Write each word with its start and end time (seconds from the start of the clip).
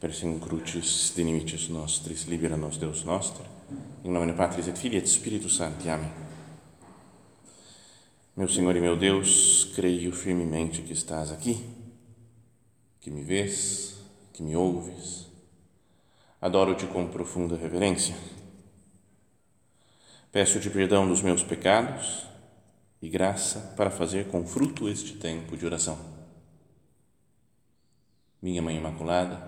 persem 0.00 0.38
crucis 0.38 1.12
dinimicis 1.14 1.68
nostris 1.68 2.22
libera 2.22 2.56
nos 2.56 2.76
Deus 2.76 3.02
noster, 3.02 3.44
em 4.04 4.10
nome 4.10 4.32
Patris 4.32 4.68
et 4.68 4.78
Filii 4.78 4.98
et 4.98 5.08
Spiritus 5.08 5.56
Sancti. 5.56 5.88
Amém. 5.88 6.10
Meu 8.36 8.48
Senhor 8.48 8.76
e 8.76 8.80
meu 8.80 8.96
Deus, 8.96 9.64
creio 9.74 10.12
firmemente 10.12 10.82
que 10.82 10.92
estás 10.92 11.32
aqui, 11.32 11.68
que 13.00 13.10
me 13.10 13.22
vês, 13.22 13.96
que 14.32 14.40
me 14.40 14.54
ouves. 14.54 15.26
Adoro-te 16.40 16.86
com 16.86 17.08
profunda 17.08 17.56
reverência. 17.56 18.14
Peço-te 20.30 20.70
perdão 20.70 21.08
dos 21.08 21.20
meus 21.20 21.42
pecados 21.42 22.24
e 23.02 23.08
graça 23.08 23.74
para 23.76 23.90
fazer 23.90 24.28
com 24.28 24.46
fruto 24.46 24.88
este 24.88 25.14
tempo 25.14 25.56
de 25.56 25.66
oração. 25.66 25.98
Minha 28.40 28.62
Mãe 28.62 28.76
Imaculada, 28.76 29.47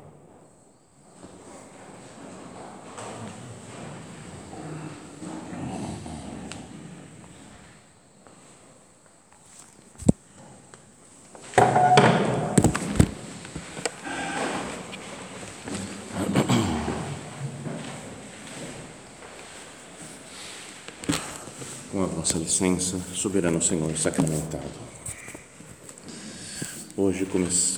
Com 21.91 22.03
a 22.03 22.05
vossa 22.05 22.37
licença, 22.37 22.97
soberano 23.13 23.61
Senhor 23.61 23.97
sacramentado. 23.97 24.63
Hoje 26.95 27.27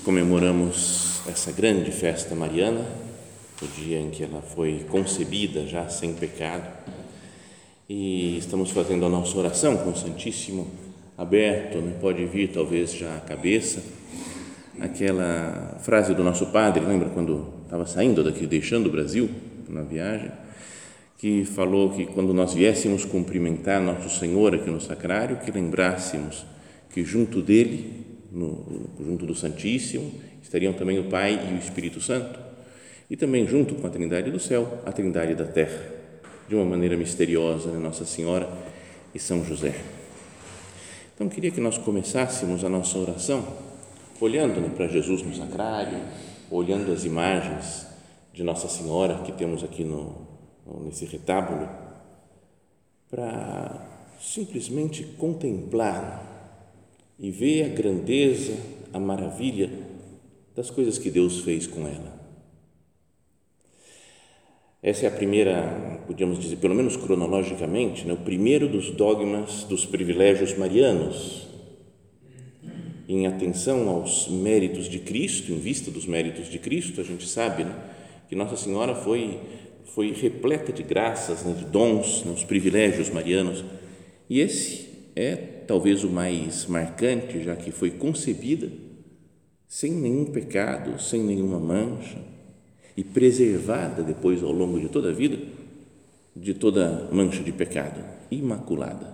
comemoramos 0.04 1.22
essa 1.28 1.52
grande 1.52 1.90
festa 1.90 2.36
mariana, 2.36 2.86
o 3.60 3.66
dia 3.66 4.00
em 4.00 4.12
que 4.12 4.24
ela 4.24 4.40
foi 4.40 4.86
concebida 4.88 5.66
já 5.66 5.90
sem 5.90 6.14
pecado, 6.14 6.72
e 7.90 8.38
estamos 8.38 8.70
fazendo 8.70 9.04
a 9.04 9.10
nossa 9.10 9.36
oração 9.36 9.78
com 9.78 9.90
o 9.90 9.98
Santíssimo 9.98 10.68
aberto, 11.18 11.80
né? 11.80 11.98
pode 12.00 12.24
vir 12.28 12.50
talvez 12.50 12.94
já 12.94 13.18
à 13.18 13.20
cabeça 13.20 13.82
aquela 14.80 15.80
frase 15.82 16.14
do 16.14 16.24
nosso 16.24 16.46
padre, 16.48 16.86
lembra 16.86 17.10
quando 17.10 17.52
estava 17.64 17.88
saindo 17.88 18.24
daqui, 18.24 18.46
deixando 18.46 18.88
o 18.88 18.92
Brasil 18.92 19.28
na 19.68 19.82
viagem? 19.82 20.32
Que 21.24 21.46
falou 21.46 21.90
que 21.92 22.06
quando 22.06 22.34
nós 22.34 22.54
viéssemos 22.54 23.06
cumprimentar 23.06 23.82
Nosso 23.82 24.10
Senhor 24.20 24.54
aqui 24.54 24.70
no 24.70 24.82
sacrário, 24.82 25.38
que 25.38 25.50
lembrássemos 25.52 26.46
que 26.90 27.02
junto 27.06 27.42
dele, 27.42 28.06
no, 28.30 28.90
junto 29.00 29.26
do 29.26 29.34
Santíssimo, 29.34 30.12
estariam 30.42 30.74
também 30.74 31.00
o 31.00 31.06
Pai 31.06 31.40
e 31.50 31.54
o 31.54 31.58
Espírito 31.58 32.02
Santo, 32.02 32.38
e 33.10 33.16
também 33.16 33.48
junto 33.48 33.74
com 33.76 33.88
a 33.88 33.90
Trindade 33.90 34.32
do 34.32 34.38
céu, 34.38 34.82
a 34.86 34.92
Trindade 34.92 35.34
da 35.34 35.46
terra, 35.46 35.82
de 36.50 36.56
uma 36.56 36.66
maneira 36.66 36.98
misteriosa, 36.98 37.72
né? 37.72 37.80
Nossa 37.80 38.04
Senhora 38.04 38.50
e 39.16 39.20
São 39.20 39.46
José. 39.46 39.74
Então, 41.16 41.30
queria 41.30 41.52
que 41.52 41.62
nós 41.62 41.78
começássemos 41.78 42.66
a 42.66 42.70
nossa 42.70 42.98
oração 42.98 43.48
olhando 44.20 44.60
né, 44.60 44.70
para 44.76 44.90
Jesus 44.90 45.22
no 45.22 45.34
sacrário, 45.34 46.00
olhando 46.52 46.92
as 46.92 47.06
imagens 47.06 47.88
de 48.34 48.44
Nossa 48.44 48.68
Senhora 48.68 49.20
que 49.24 49.32
temos 49.32 49.64
aqui 49.64 49.86
no, 49.86 50.33
nesse 50.84 51.06
retábulo, 51.06 51.70
para 53.10 53.94
simplesmente 54.20 55.04
contemplar 55.18 56.34
e 57.20 57.30
ver 57.30 57.66
a 57.66 57.70
grandeza, 57.70 58.58
a 58.92 59.00
maravilha 59.00 59.70
das 60.56 60.70
coisas 60.70 60.98
que 60.98 61.10
Deus 61.10 61.42
fez 61.42 61.68
com 61.68 61.88
ela. 61.88 62.22
Essa 64.82 65.06
é 65.06 65.08
a 65.08 65.12
primeira, 65.12 66.02
podíamos 66.06 66.40
dizer, 66.40 66.58
pelo 66.58 66.76
menos 66.76 66.98
cronologicamente, 66.98 68.06
né, 68.06 68.14
o 68.14 68.18
primeiro 68.18 68.68
dos 68.68 68.92
dogmas 68.92 69.64
dos 69.64 69.86
privilégios 69.86 70.58
marianos, 70.58 71.48
em 73.08 73.28
atenção 73.28 73.88
aos 73.90 74.28
méritos 74.28 74.90
de 74.90 75.00
Cristo, 75.00 75.52
em 75.52 75.60
vista 75.60 75.90
dos 75.90 76.06
méritos 76.06 76.50
de 76.50 76.60
Cristo, 76.60 77.00
a 77.00 77.04
gente 77.04 77.28
sabe 77.28 77.64
né, 77.64 77.74
que 78.28 78.36
Nossa 78.36 78.58
Senhora 78.58 78.96
foi 78.96 79.40
foi 79.86 80.12
repleta 80.12 80.72
de 80.72 80.84
graças, 80.84 81.44
né, 81.44 81.54
de 81.54 81.66
dons, 81.66 82.24
né, 82.24 82.32
os 82.32 82.44
privilégios 82.44 83.10
marianos. 83.10 83.64
E 84.30 84.40
esse 84.40 84.90
é 85.16 85.36
talvez 85.36 86.04
o 86.04 86.10
mais 86.10 86.66
marcante, 86.66 87.44
já 87.44 87.56
que 87.56 87.72
foi 87.72 87.92
concebida 87.92 88.72
sem 89.68 89.92
nenhum 89.92 90.26
pecado, 90.26 91.02
sem 91.02 91.24
nenhuma 91.24 91.60
mancha 91.60 92.20
e 92.96 93.04
preservada 93.04 94.04
depois 94.04 94.44
ao 94.44 94.52
longo 94.52 94.80
de 94.80 94.88
toda 94.88 95.10
a 95.10 95.14
vida 95.14 95.38
de 96.36 96.54
toda 96.54 97.08
mancha 97.12 97.44
de 97.44 97.52
pecado, 97.52 98.04
imaculada. 98.32 99.14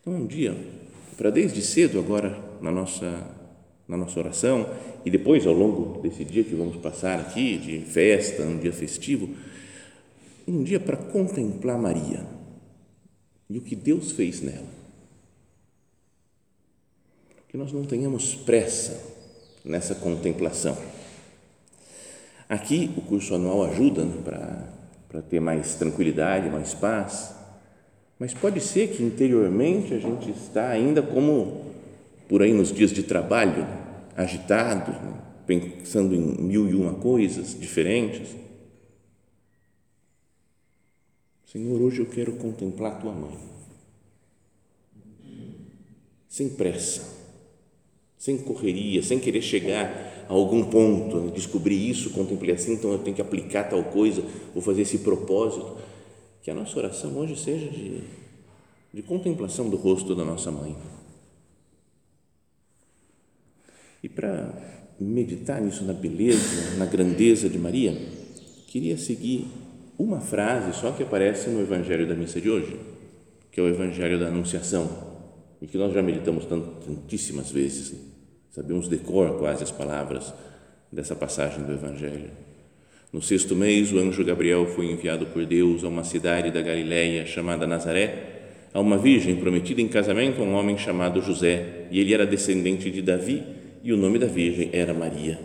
Então, 0.00 0.14
um 0.14 0.26
dia, 0.26 0.56
para 1.16 1.30
desde 1.30 1.62
cedo 1.62 1.98
agora 1.98 2.36
na 2.60 2.72
nossa 2.72 3.24
na 3.92 3.98
nossa 3.98 4.18
oração 4.18 4.66
e 5.04 5.10
depois 5.10 5.46
ao 5.46 5.52
longo 5.52 6.00
desse 6.00 6.24
dia 6.24 6.42
que 6.42 6.54
vamos 6.54 6.76
passar 6.76 7.20
aqui, 7.20 7.58
de 7.58 7.80
festa, 7.80 8.42
um 8.42 8.58
dia 8.58 8.72
festivo, 8.72 9.28
um 10.48 10.62
dia 10.62 10.80
para 10.80 10.96
contemplar 10.96 11.78
Maria 11.78 12.24
e 13.50 13.58
o 13.58 13.60
que 13.60 13.76
Deus 13.76 14.12
fez 14.12 14.40
nela. 14.40 14.82
Que 17.48 17.58
nós 17.58 17.70
não 17.70 17.84
tenhamos 17.84 18.34
pressa 18.34 18.98
nessa 19.62 19.94
contemplação. 19.94 20.76
Aqui 22.48 22.90
o 22.96 23.02
curso 23.02 23.34
anual 23.34 23.64
ajuda 23.64 24.06
né, 24.06 24.22
para, 24.24 24.68
para 25.06 25.22
ter 25.22 25.38
mais 25.38 25.74
tranquilidade, 25.74 26.48
mais 26.48 26.72
paz, 26.72 27.34
mas 28.18 28.32
pode 28.32 28.58
ser 28.58 28.88
que 28.88 29.02
interiormente 29.02 29.92
a 29.92 29.98
gente 29.98 30.30
está 30.30 30.70
ainda 30.70 31.02
como 31.02 31.72
por 32.26 32.40
aí 32.40 32.54
nos 32.54 32.72
dias 32.72 32.90
de 32.90 33.02
trabalho, 33.02 33.66
agitado, 34.16 34.92
né? 34.92 35.20
pensando 35.46 36.14
em 36.14 36.20
mil 36.20 36.68
e 36.68 36.74
uma 36.74 36.94
coisas 36.94 37.58
diferentes. 37.58 38.36
Senhor, 41.46 41.80
hoje 41.80 42.00
eu 42.00 42.06
quero 42.06 42.32
contemplar 42.32 43.00
tua 43.00 43.12
mãe. 43.12 43.38
Sem 46.28 46.48
pressa, 46.48 47.02
sem 48.16 48.38
correria, 48.38 49.02
sem 49.02 49.20
querer 49.20 49.42
chegar 49.42 50.24
a 50.28 50.32
algum 50.32 50.64
ponto, 50.64 51.18
né? 51.18 51.32
descobrir 51.32 51.90
isso, 51.90 52.10
contemplei 52.10 52.54
assim, 52.54 52.72
então 52.72 52.92
eu 52.92 52.98
tenho 52.98 53.14
que 53.14 53.20
aplicar 53.20 53.64
tal 53.64 53.84
coisa, 53.84 54.22
vou 54.54 54.62
fazer 54.62 54.82
esse 54.82 54.98
propósito. 54.98 55.76
Que 56.42 56.50
a 56.50 56.54
nossa 56.54 56.76
oração 56.78 57.16
hoje 57.18 57.36
seja 57.36 57.68
de, 57.68 58.02
de 58.92 59.02
contemplação 59.02 59.68
do 59.68 59.76
rosto 59.76 60.14
da 60.14 60.24
nossa 60.24 60.50
mãe 60.50 60.76
e 64.02 64.08
para 64.08 64.52
meditar 65.02 65.60
nisso, 65.60 65.84
na 65.84 65.92
beleza, 65.92 66.76
na 66.78 66.86
grandeza 66.86 67.48
de 67.48 67.58
Maria, 67.58 67.96
queria 68.66 68.96
seguir 68.96 69.46
uma 69.98 70.20
frase 70.20 70.78
só 70.78 70.90
que 70.92 71.02
aparece 71.02 71.50
no 71.50 71.60
Evangelho 71.60 72.06
da 72.06 72.14
missa 72.14 72.40
de 72.40 72.48
hoje, 72.48 72.76
que 73.50 73.60
é 73.60 73.62
o 73.62 73.68
Evangelho 73.68 74.18
da 74.18 74.28
Anunciação, 74.28 74.88
e 75.60 75.66
que 75.66 75.76
nós 75.76 75.92
já 75.92 76.02
meditamos 76.02 76.46
tantíssimas 76.46 77.50
vezes, 77.50 77.94
sabemos 78.50 78.88
de 78.88 78.96
cor 78.96 79.38
quase 79.38 79.62
as 79.62 79.70
palavras 79.70 80.32
dessa 80.90 81.14
passagem 81.14 81.64
do 81.64 81.72
Evangelho. 81.72 82.30
No 83.12 83.20
sexto 83.20 83.54
mês, 83.54 83.92
o 83.92 83.98
anjo 83.98 84.24
Gabriel 84.24 84.66
foi 84.66 84.90
enviado 84.90 85.26
por 85.26 85.44
Deus 85.44 85.84
a 85.84 85.88
uma 85.88 86.02
cidade 86.02 86.50
da 86.50 86.62
Galiléia 86.62 87.26
chamada 87.26 87.66
Nazaré, 87.66 88.30
a 88.72 88.80
uma 88.80 88.96
virgem 88.96 89.36
prometida 89.36 89.82
em 89.82 89.88
casamento 89.88 90.40
a 90.40 90.44
um 90.44 90.54
homem 90.54 90.78
chamado 90.78 91.20
José, 91.20 91.86
e 91.90 92.00
ele 92.00 92.14
era 92.14 92.26
descendente 92.26 92.90
de 92.90 93.02
Davi 93.02 93.61
e 93.82 93.92
o 93.92 93.96
nome 93.96 94.18
da 94.18 94.26
Virgem 94.26 94.70
era 94.72 94.94
Maria. 94.94 95.38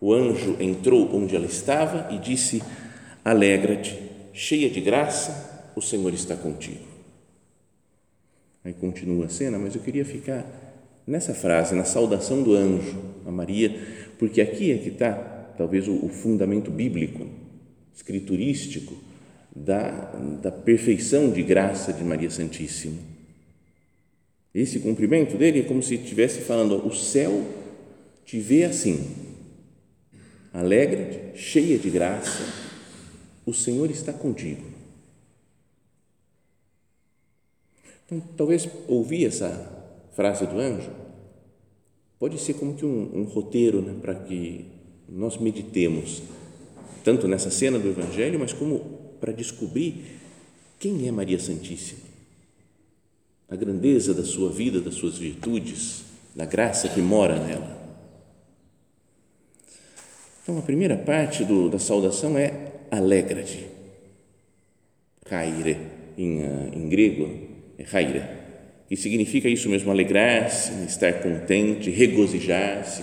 O 0.00 0.12
anjo 0.12 0.56
entrou 0.60 1.14
onde 1.14 1.34
ela 1.34 1.46
estava 1.46 2.12
e 2.14 2.18
disse: 2.18 2.62
Alegra-te, 3.24 3.98
cheia 4.32 4.70
de 4.70 4.80
graça, 4.80 5.70
o 5.74 5.82
Senhor 5.82 6.12
está 6.14 6.36
contigo. 6.36 6.92
Aí 8.64 8.72
continua 8.72 9.26
a 9.26 9.28
cena, 9.28 9.58
mas 9.58 9.74
eu 9.74 9.80
queria 9.80 10.04
ficar 10.04 10.46
nessa 11.06 11.34
frase, 11.34 11.74
na 11.74 11.84
saudação 11.84 12.42
do 12.42 12.54
anjo 12.54 13.00
a 13.26 13.30
Maria, 13.30 13.76
porque 14.18 14.40
aqui 14.40 14.70
é 14.70 14.78
que 14.78 14.88
está 14.88 15.12
talvez 15.58 15.88
o, 15.88 16.08
fundamento 16.08 16.70
bíblico, 16.70 17.26
escriturístico, 17.94 18.94
da, 19.54 19.90
da 20.40 20.50
perfeição 20.50 21.30
de 21.30 21.42
graça 21.42 21.92
de 21.92 22.02
Maria 22.02 22.30
Santíssima 22.30 23.11
esse 24.54 24.80
cumprimento 24.80 25.36
dele 25.36 25.60
é 25.60 25.62
como 25.62 25.82
se 25.82 25.94
estivesse 25.94 26.40
falando: 26.40 26.86
o 26.86 26.94
céu 26.94 27.44
te 28.24 28.38
vê 28.38 28.64
assim, 28.64 29.10
alegre, 30.52 31.36
cheia 31.36 31.78
de 31.78 31.88
graça, 31.88 32.44
o 33.46 33.54
Senhor 33.54 33.90
está 33.90 34.12
contigo. 34.12 34.62
Então, 38.04 38.20
talvez 38.36 38.68
ouvir 38.88 39.26
essa 39.26 39.98
frase 40.14 40.46
do 40.46 40.58
anjo 40.58 40.90
pode 42.18 42.38
ser 42.38 42.54
como 42.54 42.74
que 42.74 42.84
um, 42.84 43.20
um 43.20 43.24
roteiro 43.24 43.80
né, 43.80 43.96
para 44.00 44.14
que 44.14 44.66
nós 45.08 45.38
meditemos 45.38 46.22
tanto 47.02 47.26
nessa 47.26 47.50
cena 47.50 47.78
do 47.78 47.88
Evangelho, 47.88 48.38
mas 48.38 48.52
como 48.52 48.80
para 49.18 49.32
descobrir 49.32 50.20
quem 50.78 51.08
é 51.08 51.10
Maria 51.10 51.38
Santíssima, 51.38 52.11
a 53.52 53.56
grandeza 53.56 54.14
da 54.14 54.24
sua 54.24 54.50
vida, 54.50 54.80
das 54.80 54.94
suas 54.94 55.18
virtudes, 55.18 56.04
da 56.34 56.46
graça 56.46 56.88
que 56.88 57.02
mora 57.02 57.38
nela. 57.38 57.82
Então, 60.42 60.58
a 60.58 60.62
primeira 60.62 60.96
parte 60.96 61.44
do, 61.44 61.68
da 61.68 61.78
saudação 61.78 62.38
é 62.38 62.72
alegra-te. 62.90 63.66
Caire, 65.26 65.76
em, 66.16 66.42
ah, 66.42 66.70
em 66.72 66.88
grego, 66.88 67.30
é 67.76 67.84
caire, 67.84 68.22
que 68.88 68.96
significa 68.96 69.50
isso 69.50 69.68
mesmo, 69.68 69.90
alegrar-se, 69.90 70.86
estar 70.86 71.12
contente, 71.22 71.90
regozijar-se. 71.90 73.02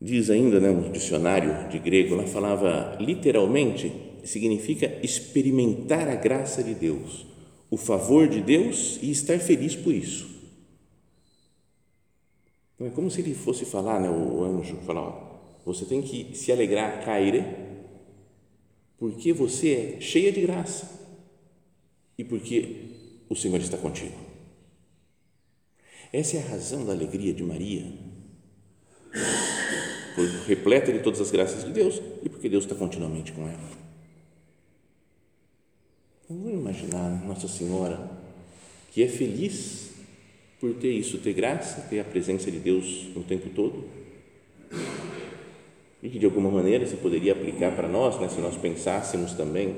Diz 0.00 0.30
ainda 0.30 0.60
né, 0.60 0.70
um 0.70 0.92
dicionário 0.92 1.68
de 1.70 1.80
grego, 1.80 2.14
lá 2.14 2.24
falava 2.24 2.96
literalmente, 3.00 3.92
significa 4.22 4.96
experimentar 5.02 6.08
a 6.08 6.14
graça 6.14 6.62
de 6.62 6.72
Deus, 6.72 7.33
o 7.74 7.76
favor 7.76 8.28
de 8.28 8.40
Deus 8.40 9.00
e 9.02 9.10
estar 9.10 9.40
feliz 9.40 9.74
por 9.74 9.92
isso. 9.92 10.32
Então 12.74 12.86
é 12.86 12.90
como 12.90 13.10
se 13.10 13.20
ele 13.20 13.34
fosse 13.34 13.64
falar, 13.64 14.00
né, 14.00 14.08
o 14.08 14.44
anjo, 14.44 14.76
falar, 14.86 15.00
ó, 15.00 15.40
você 15.66 15.84
tem 15.84 16.00
que 16.00 16.36
se 16.36 16.52
alegrar, 16.52 17.04
caire, 17.04 17.44
porque 18.96 19.32
você 19.32 19.96
é 19.96 20.00
cheia 20.00 20.30
de 20.30 20.40
graça 20.42 20.88
e 22.16 22.22
porque 22.22 23.24
o 23.28 23.34
Senhor 23.34 23.58
está 23.60 23.76
contigo. 23.76 24.18
Essa 26.12 26.36
é 26.36 26.42
a 26.42 26.46
razão 26.46 26.86
da 26.86 26.92
alegria 26.92 27.34
de 27.34 27.42
Maria, 27.42 27.92
repleta 30.46 30.92
de 30.92 31.00
todas 31.00 31.20
as 31.20 31.32
graças 31.32 31.64
de 31.64 31.72
Deus 31.72 32.00
e 32.22 32.28
porque 32.28 32.48
Deus 32.48 32.62
está 32.62 32.76
continuamente 32.76 33.32
com 33.32 33.48
ela. 33.48 33.83
Vamos 36.28 36.54
imaginar 36.54 37.22
Nossa 37.26 37.46
Senhora 37.46 38.10
que 38.90 39.02
é 39.02 39.08
feliz 39.08 39.90
por 40.58 40.72
ter 40.74 40.90
isso, 40.90 41.18
ter 41.18 41.34
graça, 41.34 41.82
ter 41.82 42.00
a 42.00 42.04
presença 42.04 42.50
de 42.50 42.58
Deus 42.58 43.08
no 43.14 43.22
tempo 43.22 43.50
todo. 43.50 43.84
E 46.02 46.08
que 46.08 46.18
de 46.18 46.24
alguma 46.24 46.50
maneira 46.50 46.86
se 46.86 46.96
poderia 46.96 47.32
aplicar 47.32 47.76
para 47.76 47.86
nós, 47.86 48.18
né, 48.18 48.28
se 48.30 48.40
nós 48.40 48.56
pensássemos 48.56 49.32
também, 49.32 49.76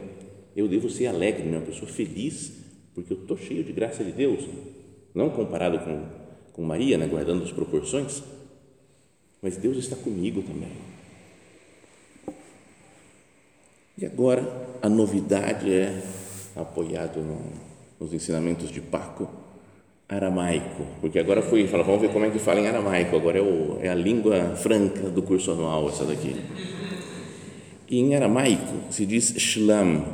eu 0.55 0.69
devo 0.69 0.89
ser 0.89 1.09
alegre, 1.09 1.43
né, 1.43 1.57
uma 1.57 1.67
pessoa 1.67 1.91
feliz, 1.91 2.53
porque 2.95 3.13
eu 3.13 3.23
estou 3.23 3.37
cheio 3.37 3.65
de 3.65 3.73
graça 3.73 4.05
de 4.05 4.13
Deus, 4.13 4.45
não 5.13 5.31
comparado 5.31 5.81
com, 5.81 6.05
com 6.53 6.63
Maria, 6.63 6.97
né, 6.97 7.09
guardando 7.09 7.43
as 7.43 7.51
proporções, 7.51 8.23
mas 9.43 9.57
Deus 9.57 9.79
está 9.79 9.97
comigo 9.97 10.43
também. 10.43 10.71
E 13.99 14.07
agora 14.07 14.45
a 14.81 14.89
novidade 14.89 15.73
é 15.73 16.03
apoiado 16.57 17.21
no, 17.21 17.39
nos 18.01 18.13
ensinamentos 18.13 18.71
de 18.71 18.81
Paco, 18.81 19.29
aramaico, 20.09 20.87
porque 21.01 21.19
agora 21.19 21.43
foi, 21.43 21.67
fala, 21.67 21.83
vamos 21.83 22.01
ver 22.01 22.13
como 22.13 22.25
é 22.25 22.31
que 22.31 22.39
fala 22.39 22.61
em 22.61 22.69
aramaico, 22.69 23.17
agora 23.17 23.39
é, 23.39 23.43
o, 23.43 23.79
é 23.83 23.89
a 23.89 23.95
língua 23.95 24.55
franca 24.57 25.09
do 25.11 25.23
curso 25.23 25.51
anual 25.51 25.89
essa 25.89 26.05
daqui. 26.05 26.37
E 27.89 27.99
em 27.99 28.15
aramaico 28.15 28.93
se 28.93 29.05
diz 29.05 29.35
shlam, 29.37 30.05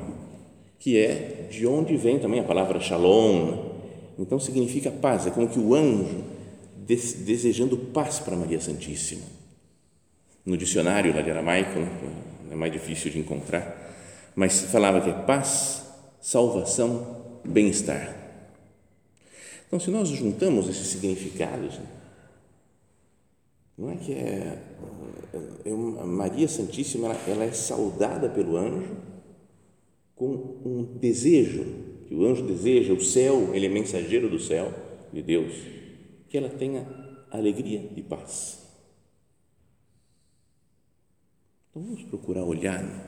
que 0.78 0.98
é 0.98 1.48
de 1.50 1.66
onde 1.66 1.96
vem 1.96 2.18
também 2.18 2.40
a 2.40 2.44
palavra 2.44 2.80
shalom, 2.80 3.72
então 4.18 4.38
significa 4.38 4.90
paz, 4.90 5.26
é 5.26 5.30
como 5.30 5.48
que 5.48 5.58
o 5.58 5.74
anjo 5.74 6.24
desejando 6.86 7.76
paz 7.76 8.18
para 8.18 8.36
Maria 8.36 8.60
Santíssima. 8.60 9.22
No 10.44 10.56
dicionário 10.56 11.14
lá 11.14 11.22
de 11.22 11.30
aramaico, 11.30 11.78
né, 11.78 11.88
é 12.50 12.54
mais 12.54 12.72
difícil 12.72 13.10
de 13.10 13.18
encontrar, 13.18 14.32
mas 14.34 14.62
falava 14.62 15.00
que 15.00 15.10
é 15.10 15.12
paz, 15.12 15.82
salvação, 16.22 17.40
bem-estar. 17.44 18.16
Então, 19.66 19.80
se 19.80 19.90
nós 19.90 20.08
juntamos 20.08 20.68
esses 20.68 20.86
significados, 20.86 21.80
não 23.76 23.90
é 23.90 23.96
que 23.96 24.12
é, 24.12 24.62
é 25.64 25.70
Maria 25.74 26.46
Santíssima, 26.46 27.08
ela, 27.08 27.18
ela 27.26 27.44
é 27.44 27.52
saudada 27.52 28.28
pelo 28.28 28.56
anjo 28.56 28.96
com 30.14 30.60
um 30.64 30.84
desejo, 30.98 31.64
que 32.06 32.14
o 32.14 32.24
anjo 32.24 32.46
deseja, 32.46 32.92
o 32.92 33.02
céu, 33.02 33.52
ele 33.54 33.66
é 33.66 33.68
mensageiro 33.68 34.30
do 34.30 34.38
céu, 34.38 34.72
de 35.12 35.20
Deus, 35.22 35.52
que 36.28 36.38
ela 36.38 36.48
tenha 36.48 36.86
alegria 37.30 37.90
e 37.96 38.02
paz. 38.02 38.62
Então 41.70 41.82
vamos 41.82 42.02
procurar 42.04 42.44
olhar 42.44 43.06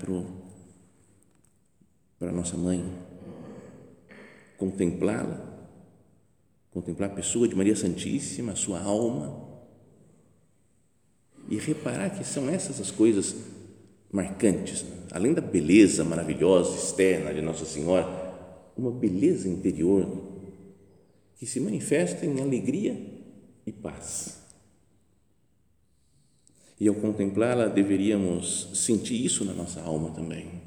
para 2.19 2.31
a 2.31 2.33
nossa 2.33 2.57
mãe, 2.57 2.83
contemplá-la 4.57 5.55
contemplar 6.75 7.09
a 7.09 7.15
pessoa 7.15 7.47
de 7.47 7.55
Maria 7.55 7.77
Santíssima, 7.77 8.53
a 8.53 8.57
sua 8.57 8.83
alma, 8.83 9.49
e 11.49 11.57
reparar 11.57 12.11
que 12.11 12.25
são 12.25 12.49
essas 12.49 12.81
as 12.81 12.91
coisas 12.91 13.37
marcantes, 14.11 14.83
né? 14.83 14.97
além 15.13 15.33
da 15.33 15.41
beleza 15.41 16.03
maravilhosa 16.03 16.77
externa 16.77 17.33
de 17.33 17.41
Nossa 17.41 17.65
Senhora, 17.65 18.09
uma 18.77 18.91
beleza 18.91 19.49
interior 19.49 20.35
que 21.37 21.47
se 21.47 21.61
manifesta 21.61 22.27
em 22.27 22.41
alegria 22.41 23.01
e 23.65 23.71
paz. 23.71 24.43
E 26.81 26.89
ao 26.89 26.95
contemplá-la, 26.97 27.69
deveríamos 27.69 28.71
sentir 28.75 29.25
isso 29.25 29.45
na 29.45 29.53
nossa 29.53 29.81
alma 29.81 30.11
também. 30.11 30.64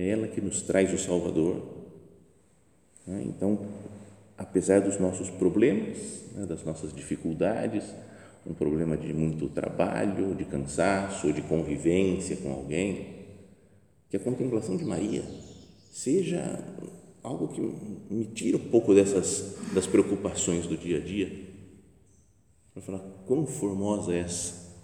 É 0.00 0.08
ela 0.08 0.26
que 0.26 0.40
nos 0.40 0.62
traz 0.62 0.94
o 0.94 0.98
Salvador. 0.98 1.62
Né? 3.06 3.22
Então, 3.26 3.66
apesar 4.38 4.80
dos 4.80 4.98
nossos 4.98 5.28
problemas, 5.28 6.24
né, 6.34 6.46
das 6.46 6.64
nossas 6.64 6.90
dificuldades, 6.94 7.84
um 8.46 8.54
problema 8.54 8.96
de 8.96 9.12
muito 9.12 9.46
trabalho, 9.50 10.34
de 10.34 10.46
cansaço, 10.46 11.30
de 11.34 11.42
convivência 11.42 12.38
com 12.38 12.50
alguém, 12.50 13.26
que 14.08 14.16
a 14.16 14.20
contemplação 14.20 14.74
de 14.74 14.86
Maria 14.86 15.22
seja 15.92 16.58
algo 17.22 17.48
que 17.48 17.60
me 17.60 18.24
tira 18.24 18.56
um 18.56 18.70
pouco 18.70 18.94
dessas 18.94 19.58
das 19.74 19.86
preocupações 19.86 20.66
do 20.66 20.78
dia 20.78 20.96
a 20.96 21.00
dia, 21.00 21.30
para 22.72 22.82
falar 22.82 23.00
quão 23.26 23.44
formosa 23.44 24.14
é 24.14 24.20
essa, 24.20 24.74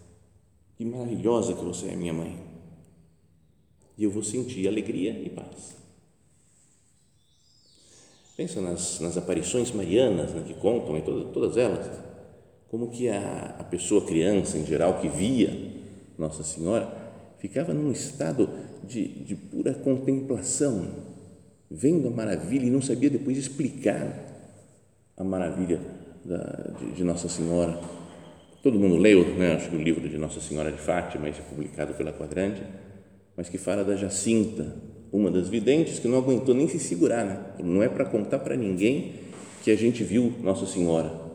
que 0.77 0.85
maravilhosa 0.85 1.55
que 1.55 1.65
você 1.65 1.87
é, 1.87 1.97
minha 1.97 2.13
mãe, 2.13 2.46
e 3.97 4.05
eu 4.05 4.11
vou 4.11 4.23
sentir 4.23 4.69
alegria 4.69 5.11
e 5.11 5.31
paz. 5.31 5.77
Pensa 8.37 8.61
nas, 8.61 9.01
nas 9.01 9.17
aparições 9.17 9.73
marianas 9.73 10.33
né, 10.33 10.45
que 10.47 10.55
contam, 10.55 10.99
e 10.99 11.01
todas, 11.01 11.33
todas 11.33 11.57
elas, 11.57 11.91
como 12.69 12.91
que 12.91 13.09
a, 13.09 13.57
a 13.59 13.65
pessoa, 13.65 14.05
criança 14.05 14.59
em 14.59 14.67
geral, 14.67 15.01
que 15.01 15.09
via 15.09 15.73
Nossa 16.19 16.45
Senhora, 16.45 16.95
ficava 17.39 17.73
num 17.73 17.91
estado 17.91 18.51
de, 18.85 19.09
de 19.25 19.35
pura 19.35 19.73
contemplação, 19.73 20.87
vendo 21.71 22.09
a 22.09 22.11
maravilha 22.11 22.67
e 22.67 22.71
não 22.71 22.83
sabia 22.83 23.09
depois 23.09 23.39
explicar 23.39 24.25
a 25.17 25.25
maravilha 25.25 25.81
da, 26.23 26.75
de, 26.79 26.93
de, 26.93 27.05
Nossa 27.05 27.31
Senhora. 27.31 27.81
Todo 28.63 28.79
mundo 28.79 28.97
leu, 28.97 29.35
né, 29.35 29.55
acho 29.55 29.71
que 29.71 29.77
o 29.77 29.83
livro 29.83 30.07
de 30.07 30.19
Nossa 30.19 30.41
Senhora 30.43 30.71
de 30.71 30.79
Fátima, 30.79 31.27
esse 31.29 31.41
é 31.41 31.43
publicado 31.43 31.95
pela 31.95 32.13
Quadrante, 32.13 32.63
mas 33.37 33.49
que 33.49 33.59
fala 33.59 33.85
da 33.85 33.97
Jacinta, 33.97 34.75
uma 35.13 35.31
das 35.31 35.49
videntes 35.49 35.99
que 35.99 36.09
não 36.09 36.19
aguentou 36.19 36.55
nem 36.55 36.69
se 36.69 36.79
segurar, 36.79 37.25
né? 37.25 37.45
não 37.63 37.83
é 37.83 37.89
para 37.89 38.05
contar 38.05 38.39
para 38.39 38.57
ninguém 38.57 39.15
que 39.63 39.71
a 39.71 39.77
gente 39.77 40.03
viu 40.03 40.33
Nossa 40.43 40.67
Senhora. 40.67 41.27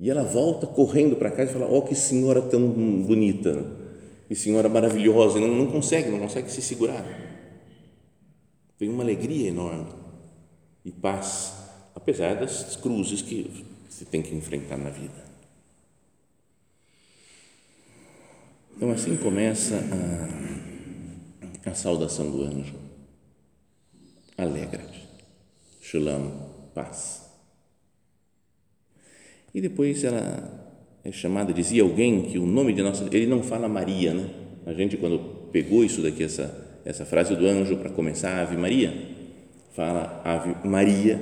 E 0.00 0.10
ela 0.10 0.22
volta 0.22 0.66
correndo 0.66 1.16
para 1.16 1.30
casa 1.30 1.50
e 1.50 1.52
fala: 1.52 1.66
Ó, 1.66 1.78
oh, 1.78 1.82
que 1.82 1.94
senhora 1.94 2.40
tão 2.40 2.68
bonita, 3.02 3.66
que 4.28 4.34
senhora 4.34 4.68
maravilhosa, 4.68 5.38
e 5.38 5.40
não, 5.40 5.48
não 5.48 5.66
consegue, 5.66 6.08
não 6.08 6.20
consegue 6.20 6.50
se 6.50 6.62
segurar. 6.62 7.04
Tem 8.78 8.88
uma 8.88 9.02
alegria 9.02 9.48
enorme 9.48 9.86
e 10.84 10.92
paz, 10.92 11.52
apesar 11.94 12.36
das 12.36 12.76
cruzes 12.76 13.22
que 13.22 13.64
se 13.88 14.04
tem 14.04 14.22
que 14.22 14.34
enfrentar 14.34 14.76
na 14.78 14.90
vida. 14.90 15.26
Então, 18.76 18.92
assim 18.92 19.16
começa 19.16 19.74
a 19.74 20.57
a 21.64 21.74
saudação 21.74 22.30
do 22.30 22.42
anjo. 22.42 22.74
Alegra-te. 24.36 25.08
Shalom, 25.80 26.30
paz. 26.74 27.28
E 29.54 29.60
depois 29.60 30.04
ela 30.04 30.66
é 31.04 31.10
chamada, 31.10 31.52
dizia 31.52 31.82
alguém 31.82 32.22
que 32.22 32.38
o 32.38 32.46
nome 32.46 32.72
de 32.72 32.82
nossa, 32.82 33.08
ele 33.10 33.26
não 33.26 33.42
fala 33.42 33.68
Maria, 33.68 34.12
né? 34.14 34.28
A 34.66 34.72
gente 34.72 34.96
quando 34.96 35.48
pegou 35.50 35.82
isso 35.82 36.02
daqui 36.02 36.22
essa 36.22 36.68
essa 36.88 37.04
frase 37.04 37.36
do 37.36 37.46
anjo 37.46 37.76
para 37.76 37.90
começar 37.90 38.40
Ave 38.40 38.56
Maria, 38.56 38.94
fala 39.74 40.22
Ave 40.24 40.66
Maria, 40.66 41.20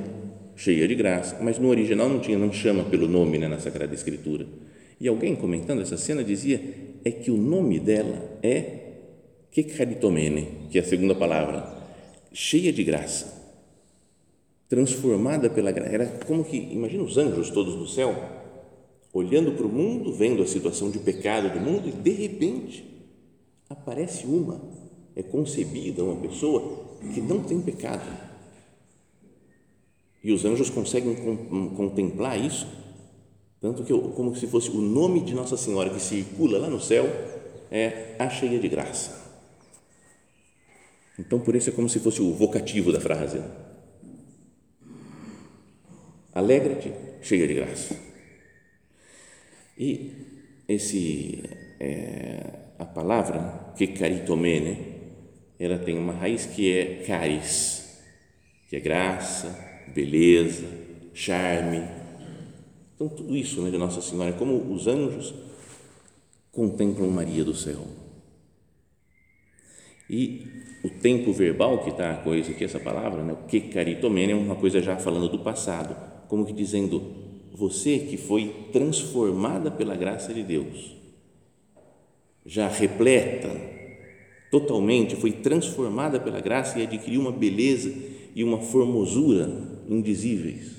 cheia 0.54 0.86
de 0.86 0.94
graça, 0.94 1.38
mas 1.42 1.58
no 1.58 1.68
original 1.68 2.08
não 2.08 2.20
tinha, 2.20 2.38
não 2.38 2.52
chama 2.52 2.84
pelo 2.84 3.08
nome 3.08 3.36
né, 3.36 3.48
na 3.48 3.58
Sagrada 3.58 3.92
Escritura. 3.92 4.46
E 5.00 5.08
alguém 5.08 5.34
comentando 5.34 5.82
essa 5.82 5.96
cena 5.96 6.22
dizia 6.22 6.60
é 7.04 7.10
que 7.10 7.32
o 7.32 7.36
nome 7.36 7.80
dela 7.80 8.38
é 8.44 8.85
Kekaritomene, 9.56 10.68
que 10.70 10.76
é 10.76 10.82
a 10.82 10.84
segunda 10.84 11.14
palavra, 11.14 11.66
cheia 12.30 12.70
de 12.70 12.84
graça, 12.84 13.42
transformada 14.68 15.48
pela 15.48 15.72
graça. 15.72 15.94
Era 15.94 16.06
como 16.26 16.44
que, 16.44 16.58
imagina 16.58 17.02
os 17.02 17.16
anjos 17.16 17.48
todos 17.48 17.74
do 17.74 17.88
céu, 17.88 18.14
olhando 19.14 19.52
para 19.52 19.64
o 19.64 19.70
mundo, 19.70 20.12
vendo 20.12 20.42
a 20.42 20.46
situação 20.46 20.90
de 20.90 20.98
pecado 20.98 21.48
do 21.48 21.58
mundo, 21.58 21.88
e 21.88 21.92
de 21.92 22.10
repente 22.10 22.84
aparece 23.70 24.26
uma, 24.26 24.60
é 25.16 25.22
concebida 25.22 26.04
uma 26.04 26.16
pessoa 26.16 26.98
que 27.14 27.22
não 27.22 27.42
tem 27.42 27.58
pecado. 27.58 28.04
E 30.22 30.32
os 30.32 30.44
anjos 30.44 30.68
conseguem 30.68 31.16
contemplar 31.74 32.38
isso, 32.38 32.66
tanto 33.58 33.84
que 33.84 33.98
como 34.10 34.36
se 34.36 34.46
fosse 34.48 34.68
o 34.68 34.82
nome 34.82 35.20
de 35.20 35.32
Nossa 35.32 35.56
Senhora 35.56 35.88
que 35.88 35.98
circula 35.98 36.58
lá 36.58 36.68
no 36.68 36.78
céu, 36.78 37.06
é 37.70 38.16
a 38.18 38.28
cheia 38.28 38.58
de 38.58 38.68
graça. 38.68 39.24
Então, 41.18 41.40
por 41.40 41.56
isso 41.56 41.70
é 41.70 41.72
como 41.72 41.88
se 41.88 41.98
fosse 41.98 42.20
o 42.20 42.34
vocativo 42.34 42.92
da 42.92 43.00
frase. 43.00 43.40
Alegra-te, 46.34 46.92
cheia 47.22 47.48
de 47.48 47.54
graça. 47.54 47.96
E 49.78 50.12
esse, 50.68 51.42
é, 51.80 52.40
a 52.78 52.84
palavra 52.84 53.72
que 53.76 53.86
caritomene, 53.86 54.94
ela 55.58 55.78
tem 55.78 55.98
uma 55.98 56.12
raiz 56.12 56.44
que 56.44 56.70
é 56.70 57.02
caris, 57.06 58.02
que 58.68 58.76
é 58.76 58.80
graça, 58.80 59.58
beleza, 59.94 60.66
charme. 61.14 61.82
Então, 62.94 63.08
tudo 63.08 63.34
isso 63.34 63.62
né, 63.62 63.70
de 63.70 63.78
Nossa 63.78 64.02
Senhora, 64.02 64.32
como 64.34 64.72
os 64.72 64.86
anjos 64.86 65.34
contemplam 66.52 67.10
Maria 67.10 67.44
do 67.44 67.54
céu. 67.54 68.05
E 70.08 70.46
o 70.84 70.88
tempo 70.88 71.32
verbal 71.32 71.82
que 71.82 71.90
está 71.90 72.12
a 72.12 72.16
coisa 72.16 72.52
aqui, 72.52 72.64
essa 72.64 72.78
palavra, 72.78 73.22
né, 73.22 73.32
o 73.32 73.46
que 73.46 73.60
caritomene, 73.60 74.32
é 74.32 74.36
uma 74.36 74.54
coisa 74.54 74.80
já 74.80 74.96
falando 74.96 75.28
do 75.28 75.40
passado, 75.40 75.96
como 76.28 76.46
que 76.46 76.52
dizendo, 76.52 77.02
você 77.52 77.98
que 77.98 78.16
foi 78.16 78.68
transformada 78.72 79.70
pela 79.70 79.96
graça 79.96 80.32
de 80.32 80.42
Deus, 80.42 80.94
já 82.44 82.68
repleta, 82.68 83.50
totalmente, 84.50 85.16
foi 85.16 85.32
transformada 85.32 86.20
pela 86.20 86.40
graça 86.40 86.78
e 86.78 86.82
adquiriu 86.82 87.20
uma 87.20 87.32
beleza 87.32 87.92
e 88.34 88.44
uma 88.44 88.60
formosura 88.60 89.48
indizíveis. 89.88 90.76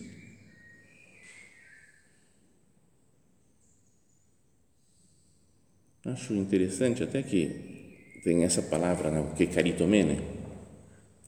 Acho 6.05 6.33
interessante 6.33 7.03
até 7.03 7.21
que 7.21 7.76
tem 8.23 8.43
essa 8.43 8.61
palavra, 8.61 9.09
né, 9.11 9.23
que 9.35 9.43
é 9.43 9.47
caritomene, 9.47 10.19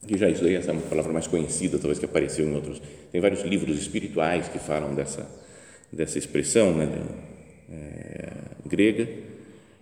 que 0.06 0.16
já 0.16 0.28
isso 0.28 0.44
aí 0.44 0.54
é 0.54 0.72
uma 0.72 0.80
palavra 0.82 1.12
mais 1.12 1.26
conhecida, 1.26 1.78
talvez 1.78 1.98
que 1.98 2.04
apareceu 2.04 2.46
em 2.46 2.54
outros. 2.54 2.80
Tem 3.12 3.20
vários 3.20 3.42
livros 3.42 3.78
espirituais 3.78 4.48
que 4.48 4.58
falam 4.58 4.94
dessa 4.94 5.28
dessa 5.92 6.18
expressão, 6.18 6.72
né, 6.76 6.88
é, 7.68 8.32
grega, 8.64 9.08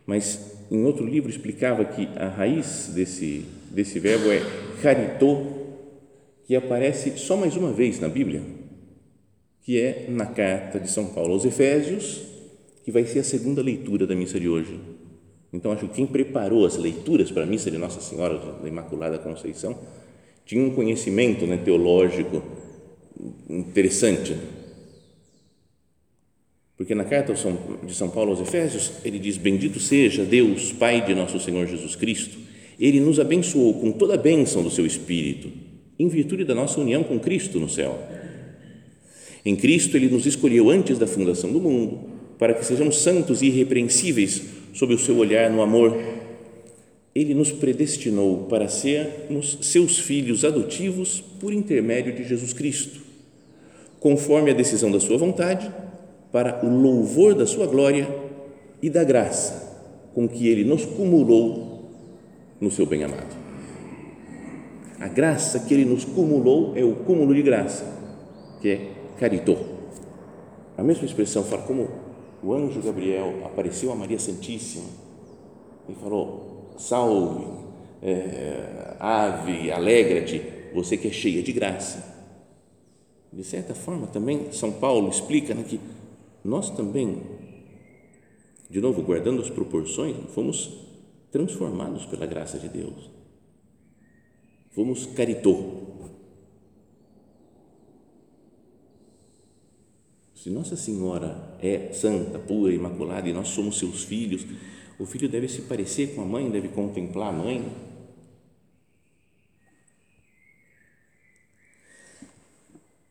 mas 0.06 0.56
em 0.70 0.82
outro 0.84 1.04
livro 1.04 1.28
explicava 1.28 1.84
que 1.84 2.08
a 2.16 2.28
raiz 2.28 2.90
desse 2.94 3.44
desse 3.70 3.98
verbo 3.98 4.30
é 4.30 4.40
caritô, 4.82 5.46
que 6.46 6.56
aparece 6.56 7.18
só 7.18 7.36
mais 7.36 7.56
uma 7.56 7.72
vez 7.72 8.00
na 8.00 8.08
Bíblia, 8.08 8.42
que 9.62 9.78
é 9.78 10.06
na 10.08 10.24
carta 10.24 10.80
de 10.80 10.90
São 10.90 11.06
Paulo 11.06 11.34
aos 11.34 11.44
Efésios, 11.44 12.22
que 12.84 12.90
vai 12.90 13.04
ser 13.04 13.18
a 13.18 13.24
segunda 13.24 13.60
leitura 13.60 14.06
da 14.06 14.14
missa 14.14 14.40
de 14.40 14.48
hoje. 14.48 14.80
Então, 15.52 15.72
acho 15.72 15.88
que 15.88 15.94
quem 15.94 16.06
preparou 16.06 16.66
as 16.66 16.76
leituras 16.76 17.30
para 17.30 17.44
a 17.44 17.46
missa 17.46 17.70
de 17.70 17.78
Nossa 17.78 18.00
Senhora 18.00 18.38
da 18.38 18.68
Imaculada 18.68 19.18
Conceição 19.18 19.78
tinha 20.44 20.62
um 20.62 20.70
conhecimento 20.70 21.46
né, 21.46 21.56
teológico 21.56 22.42
interessante. 23.48 24.36
Porque 26.76 26.94
na 26.94 27.04
carta 27.04 27.34
de 27.34 27.94
São 27.94 28.08
Paulo 28.08 28.30
aos 28.30 28.40
Efésios, 28.40 28.92
ele 29.04 29.18
diz: 29.18 29.36
Bendito 29.36 29.80
seja 29.80 30.24
Deus, 30.24 30.72
Pai 30.72 31.04
de 31.04 31.14
nosso 31.14 31.40
Senhor 31.40 31.66
Jesus 31.66 31.96
Cristo, 31.96 32.38
ele 32.78 33.00
nos 33.00 33.18
abençoou 33.18 33.74
com 33.80 33.90
toda 33.90 34.14
a 34.14 34.18
bênção 34.18 34.62
do 34.62 34.70
seu 34.70 34.86
Espírito, 34.86 35.50
em 35.98 36.08
virtude 36.08 36.44
da 36.44 36.54
nossa 36.54 36.80
união 36.80 37.02
com 37.02 37.18
Cristo 37.18 37.58
no 37.58 37.68
céu. 37.68 37.98
Em 39.44 39.56
Cristo, 39.56 39.96
ele 39.96 40.08
nos 40.08 40.26
escolheu 40.26 40.70
antes 40.70 40.98
da 40.98 41.06
fundação 41.06 41.50
do 41.50 41.60
mundo, 41.60 42.00
para 42.38 42.54
que 42.54 42.64
sejamos 42.64 42.98
santos 43.00 43.42
e 43.42 43.46
irrepreensíveis 43.46 44.57
sob 44.72 44.94
o 44.94 44.98
seu 44.98 45.16
olhar 45.16 45.50
no 45.50 45.62
amor, 45.62 45.96
ele 47.14 47.34
nos 47.34 47.50
predestinou 47.50 48.46
para 48.48 48.68
sermos 48.68 49.58
seus 49.62 49.98
filhos 49.98 50.44
adotivos 50.44 51.20
por 51.40 51.52
intermédio 51.52 52.14
de 52.14 52.24
Jesus 52.24 52.52
Cristo, 52.52 53.00
conforme 53.98 54.50
a 54.50 54.54
decisão 54.54 54.90
da 54.90 55.00
sua 55.00 55.18
vontade, 55.18 55.70
para 56.30 56.64
o 56.64 56.68
louvor 56.68 57.34
da 57.34 57.46
sua 57.46 57.66
glória 57.66 58.08
e 58.82 58.90
da 58.90 59.02
graça 59.02 59.68
com 60.14 60.28
que 60.28 60.48
ele 60.48 60.64
nos 60.64 60.84
cumulou 60.84 61.90
no 62.60 62.70
seu 62.70 62.84
bem-amado. 62.84 63.36
A 64.98 65.06
graça 65.06 65.60
que 65.60 65.72
ele 65.72 65.84
nos 65.84 66.04
cumulou 66.04 66.72
é 66.76 66.82
o 66.82 66.92
cúmulo 66.92 67.32
de 67.32 67.40
graça, 67.40 67.84
que 68.60 68.68
é 68.68 68.90
caritô. 69.18 69.56
A 70.76 70.82
mesma 70.82 71.04
expressão 71.04 71.44
fala 71.44 71.62
como 71.62 71.88
o 72.42 72.54
anjo 72.54 72.80
Gabriel 72.80 73.44
apareceu 73.44 73.90
a 73.92 73.94
Maria 73.94 74.18
Santíssima 74.18 74.88
e 75.88 75.94
falou: 75.94 76.74
Salve, 76.78 77.46
é, 78.02 78.96
ave, 79.00 79.70
alegra-te, 79.70 80.42
você 80.74 80.96
que 80.96 81.08
é 81.08 81.12
cheia 81.12 81.42
de 81.42 81.52
graça. 81.52 82.16
De 83.32 83.44
certa 83.44 83.74
forma, 83.74 84.06
também 84.06 84.52
São 84.52 84.72
Paulo 84.72 85.08
explica 85.08 85.54
né, 85.54 85.64
que 85.66 85.80
nós 86.44 86.70
também, 86.70 87.22
de 88.70 88.80
novo, 88.80 89.02
guardando 89.02 89.42
as 89.42 89.50
proporções, 89.50 90.16
fomos 90.34 90.86
transformados 91.30 92.06
pela 92.06 92.26
graça 92.26 92.58
de 92.58 92.68
Deus. 92.68 93.10
Fomos 94.70 95.06
caritou, 95.06 95.87
Se 100.42 100.50
Nossa 100.50 100.76
Senhora 100.76 101.36
é 101.60 101.92
santa, 101.92 102.38
pura, 102.38 102.72
imaculada 102.72 103.28
e 103.28 103.32
nós 103.32 103.48
somos 103.48 103.76
seus 103.76 104.04
filhos, 104.04 104.46
o 104.96 105.04
filho 105.04 105.28
deve 105.28 105.48
se 105.48 105.62
parecer 105.62 106.14
com 106.14 106.22
a 106.22 106.24
mãe, 106.24 106.48
deve 106.48 106.68
contemplar 106.68 107.30
a 107.30 107.32
mãe. 107.32 107.64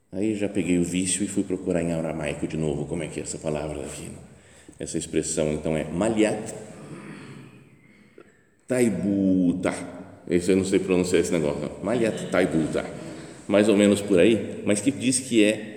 Aí 0.10 0.36
já 0.36 0.48
peguei 0.48 0.80
o 0.80 0.86
vício 0.86 1.22
e 1.22 1.28
fui 1.28 1.44
procurar 1.44 1.82
em 1.82 1.92
aramaico 1.92 2.48
de 2.48 2.56
novo 2.56 2.86
como 2.86 3.04
é 3.04 3.10
que 3.10 3.20
é 3.20 3.24
essa 3.24 3.38
palavra 3.38 3.86
aqui. 3.86 4.10
Essa 4.80 4.98
expressão 4.98 5.52
então 5.52 5.76
é 5.76 5.84
maliat 5.84 6.54
taibuta. 8.66 9.74
Isso 10.30 10.52
eu 10.52 10.56
não 10.56 10.64
sei 10.64 10.80
pronunciar 10.80 11.22
esse 11.22 11.32
negócio. 11.34 11.70
Maliat 11.84 12.32
taibuta. 12.32 12.86
Mais 13.50 13.68
ou 13.68 13.76
menos 13.76 14.02
por 14.02 14.18
aí, 14.18 14.64
mas 14.66 14.80
que 14.80 14.92
diz 14.92 15.20
que 15.20 15.44
é 15.44 15.77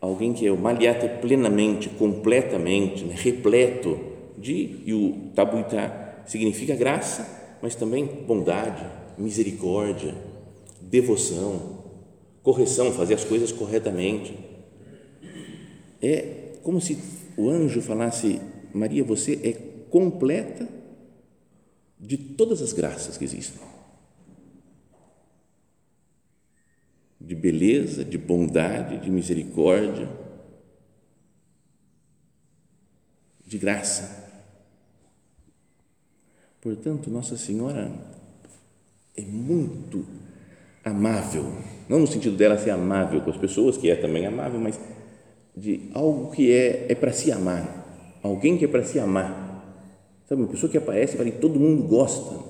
alguém 0.00 0.32
que 0.32 0.46
é 0.46 0.50
o 0.50 0.56
maliate 0.56 1.06
plenamente, 1.20 1.88
completamente, 1.90 3.04
né, 3.04 3.14
repleto 3.16 3.98
de, 4.38 4.80
e 4.86 4.94
o 4.94 5.30
tabuitá 5.34 6.22
significa 6.26 6.74
graça, 6.74 7.58
mas 7.60 7.74
também 7.74 8.06
bondade, 8.06 8.84
misericórdia, 9.18 10.14
devoção, 10.80 11.84
correção, 12.42 12.92
fazer 12.92 13.14
as 13.14 13.24
coisas 13.24 13.52
corretamente. 13.52 14.34
É 16.00 16.54
como 16.62 16.80
se 16.80 16.98
o 17.36 17.50
anjo 17.50 17.82
falasse: 17.82 18.40
Maria, 18.72 19.04
você 19.04 19.38
é 19.44 19.52
completa 19.90 20.66
de 21.98 22.16
todas 22.16 22.62
as 22.62 22.72
graças 22.72 23.18
que 23.18 23.24
existem. 23.24 23.69
De 27.20 27.34
beleza, 27.34 28.04
de 28.04 28.16
bondade, 28.16 28.98
de 28.98 29.10
misericórdia, 29.10 30.08
de 33.46 33.58
graça. 33.58 34.28
Portanto, 36.60 37.10
Nossa 37.10 37.36
Senhora 37.36 37.90
é 39.16 39.22
muito 39.22 40.06
amável, 40.84 41.44
não 41.88 42.00
no 42.00 42.06
sentido 42.06 42.36
dela 42.36 42.56
ser 42.56 42.70
amável 42.70 43.20
com 43.20 43.30
as 43.30 43.36
pessoas, 43.36 43.76
que 43.76 43.90
é 43.90 43.96
também 43.96 44.24
amável, 44.24 44.58
mas 44.58 44.80
de 45.54 45.90
algo 45.92 46.30
que 46.30 46.52
é, 46.52 46.86
é 46.88 46.94
para 46.94 47.12
se 47.12 47.30
amar, 47.30 48.18
alguém 48.22 48.56
que 48.56 48.64
é 48.64 48.68
para 48.68 48.84
se 48.84 48.98
amar. 48.98 49.48
Sabe, 50.26 50.42
uma 50.42 50.48
pessoa 50.48 50.70
que 50.70 50.78
aparece 50.78 51.20
e 51.20 51.32
todo 51.32 51.58
mundo 51.58 51.82
gosta. 51.82 52.49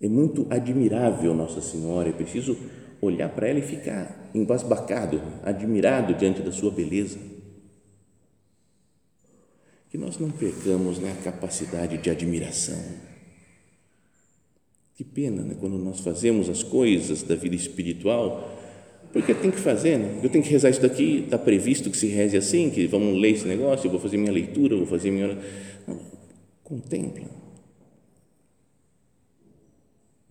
É 0.00 0.08
muito 0.08 0.46
admirável 0.50 1.34
Nossa 1.34 1.60
Senhora, 1.60 2.08
é 2.08 2.12
preciso 2.12 2.56
olhar 3.00 3.28
para 3.28 3.48
ela 3.48 3.58
e 3.58 3.62
ficar 3.62 4.30
embasbacado, 4.34 5.22
admirado 5.42 6.14
diante 6.14 6.42
da 6.42 6.52
sua 6.52 6.70
beleza. 6.70 7.18
Que 9.90 9.98
nós 9.98 10.18
não 10.18 10.30
percamos 10.30 10.98
né, 10.98 11.12
a 11.12 11.22
capacidade 11.22 11.98
de 11.98 12.10
admiração. 12.10 12.82
Que 14.96 15.04
pena 15.04 15.42
né, 15.42 15.56
quando 15.58 15.78
nós 15.78 16.00
fazemos 16.00 16.48
as 16.48 16.62
coisas 16.62 17.22
da 17.22 17.34
vida 17.34 17.54
espiritual, 17.54 18.52
porque 19.12 19.32
tem 19.32 19.50
que 19.50 19.60
fazer, 19.60 19.98
né? 19.98 20.20
eu 20.22 20.28
tenho 20.28 20.42
que 20.42 20.50
rezar 20.50 20.70
isso 20.70 20.82
daqui, 20.82 21.22
está 21.24 21.38
previsto 21.38 21.88
que 21.88 21.96
se 21.96 22.08
reze 22.08 22.36
assim, 22.36 22.68
que 22.70 22.86
vamos 22.88 23.20
ler 23.20 23.30
esse 23.30 23.46
negócio, 23.46 23.86
eu 23.86 23.90
vou 23.92 24.00
fazer 24.00 24.16
minha 24.16 24.32
leitura, 24.32 24.74
eu 24.74 24.78
vou 24.78 24.86
fazer 24.88 25.12
minha. 25.12 25.38
Não, 25.86 26.00
contempla. 26.64 27.43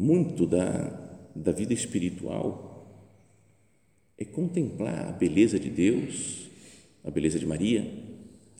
Muito 0.04 0.46
da, 0.46 0.92
da 1.34 1.54
vida 1.54 1.74
espiritual 1.74 3.08
é 4.18 4.26
contemplar 4.26 5.08
a 5.08 5.12
beleza 5.14 5.58
de 5.58 5.70
Deus, 5.70 6.50
a 7.06 7.10
beleza 7.10 7.40
de 7.40 7.46
Maria, 7.46 7.90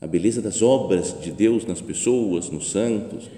a 0.00 0.06
beleza 0.06 0.40
das 0.40 0.62
obras 0.62 1.20
de 1.20 1.30
Deus 1.30 1.66
nas 1.66 1.82
pessoas, 1.82 2.48
nos 2.48 2.70
santos. 2.70 3.30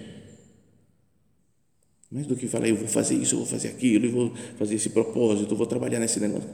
Mais 2.09 2.29
do 2.29 2.37
que 2.37 2.47
falar, 2.47 2.69
eu 2.69 2.77
vou 2.77 2.87
fazer 2.87 3.17
isso, 3.17 3.35
eu 3.35 3.39
vou 3.41 3.49
fazer 3.49 3.71
aquilo, 3.71 4.07
eu 4.07 4.13
vou 4.13 4.33
fazer 4.57 4.77
esse 4.77 4.91
propósito, 4.91 5.53
eu 5.53 5.57
vou 5.57 5.67
trabalhar 5.67 5.99
nesse 5.99 6.21
negócio. 6.21 6.49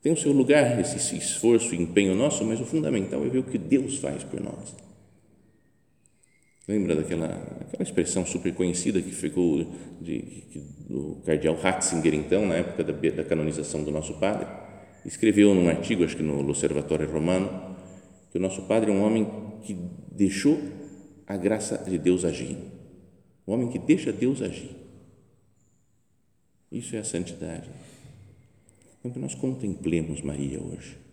Tem 0.00 0.10
o 0.10 0.16
seu 0.16 0.32
lugar 0.32 0.80
esse 0.80 1.18
esforço 1.18 1.74
e 1.74 1.82
empenho 1.82 2.14
nosso, 2.14 2.42
mas 2.46 2.58
o 2.58 2.64
fundamental 2.64 3.22
é 3.26 3.28
ver 3.28 3.40
o 3.40 3.44
que 3.44 3.58
Deus 3.58 3.98
faz 3.98 4.24
por 4.24 4.40
nós. 4.40 4.83
Lembra 6.66 6.96
daquela 6.96 7.26
aquela 7.60 7.82
expressão 7.82 8.24
super 8.24 8.54
conhecida 8.54 9.02
que 9.02 9.10
ficou 9.10 9.66
de, 10.00 10.18
de, 10.20 10.60
do 10.88 11.16
cardeal 11.24 11.56
Ratzinger, 11.56 12.14
então, 12.14 12.46
na 12.46 12.54
época 12.54 12.82
da, 12.82 12.92
da, 12.92 13.24
canonização 13.24 13.84
do 13.84 13.90
nosso 13.90 14.14
padre? 14.14 14.46
Escreveu 15.04 15.54
num 15.54 15.68
artigo, 15.68 16.04
acho 16.04 16.16
que 16.16 16.22
no 16.22 16.40
Observatório 16.40 17.10
Romano, 17.10 17.76
que 18.30 18.38
o 18.38 18.40
nosso 18.40 18.62
padre 18.62 18.90
é 18.90 18.94
um 18.94 19.02
homem 19.02 19.28
que 19.62 19.76
deixou 20.10 20.58
a 21.26 21.36
graça 21.36 21.78
de 21.78 21.98
Deus 21.98 22.24
agir. 22.24 22.56
Um 23.46 23.52
homem 23.52 23.68
que 23.68 23.78
deixa 23.78 24.10
Deus 24.10 24.40
agir. 24.40 24.74
Isso 26.72 26.96
é 26.96 27.00
a 27.00 27.04
santidade. 27.04 27.68
Então, 28.98 29.10
que 29.10 29.18
nós 29.18 29.34
contemplemos 29.34 30.22
Maria 30.22 30.58
hoje 30.60 31.04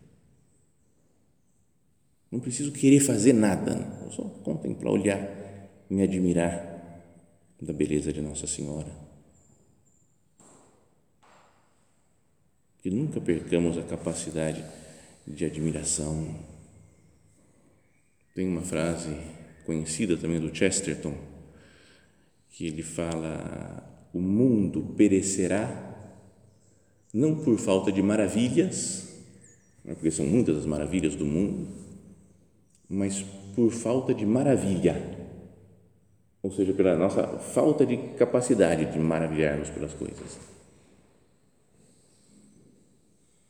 não 2.32 2.40
preciso 2.40 2.72
querer 2.72 3.02
fazer 3.02 3.34
nada, 3.34 4.08
só 4.12 4.24
contemplar, 4.24 4.94
olhar, 4.94 5.41
me 5.92 6.04
admirar 6.04 7.04
da 7.62 7.74
beleza 7.74 8.14
de 8.14 8.22
Nossa 8.22 8.48
Senhora. 8.48 8.88
Que 12.82 12.90
nunca 12.90 13.20
percamos 13.20 13.78
a 13.78 13.84
capacidade 13.84 14.64
de 15.28 15.44
admiração. 15.44 16.34
Tem 18.34 18.48
uma 18.48 18.62
frase 18.62 19.14
conhecida 19.66 20.16
também 20.16 20.40
do 20.40 20.56
Chesterton, 20.56 21.14
que 22.52 22.68
ele 22.68 22.84
fala: 22.84 24.10
o 24.14 24.22
mundo 24.22 24.94
perecerá 24.96 25.90
não 27.14 27.44
por 27.44 27.60
falta 27.60 27.92
de 27.92 28.02
maravilhas, 28.02 29.10
né, 29.84 29.94
porque 29.94 30.10
são 30.10 30.26
muitas 30.26 30.56
as 30.56 30.66
maravilhas 30.66 31.18
do 31.18 31.26
mundo, 31.26 31.68
mas 32.88 33.26
por 33.54 33.72
falta 33.72 34.14
de 34.14 34.26
maravilha, 34.26 35.21
ou 36.44 36.52
seja, 36.52 36.74
pela 36.74 36.98
nossa 36.98 37.28
falta 37.28 37.86
de 37.86 37.98
capacidade 38.18 38.86
de 38.86 39.00
maravilharmos 39.00 39.70
pelas 39.70 39.94
coisas. 39.94 40.40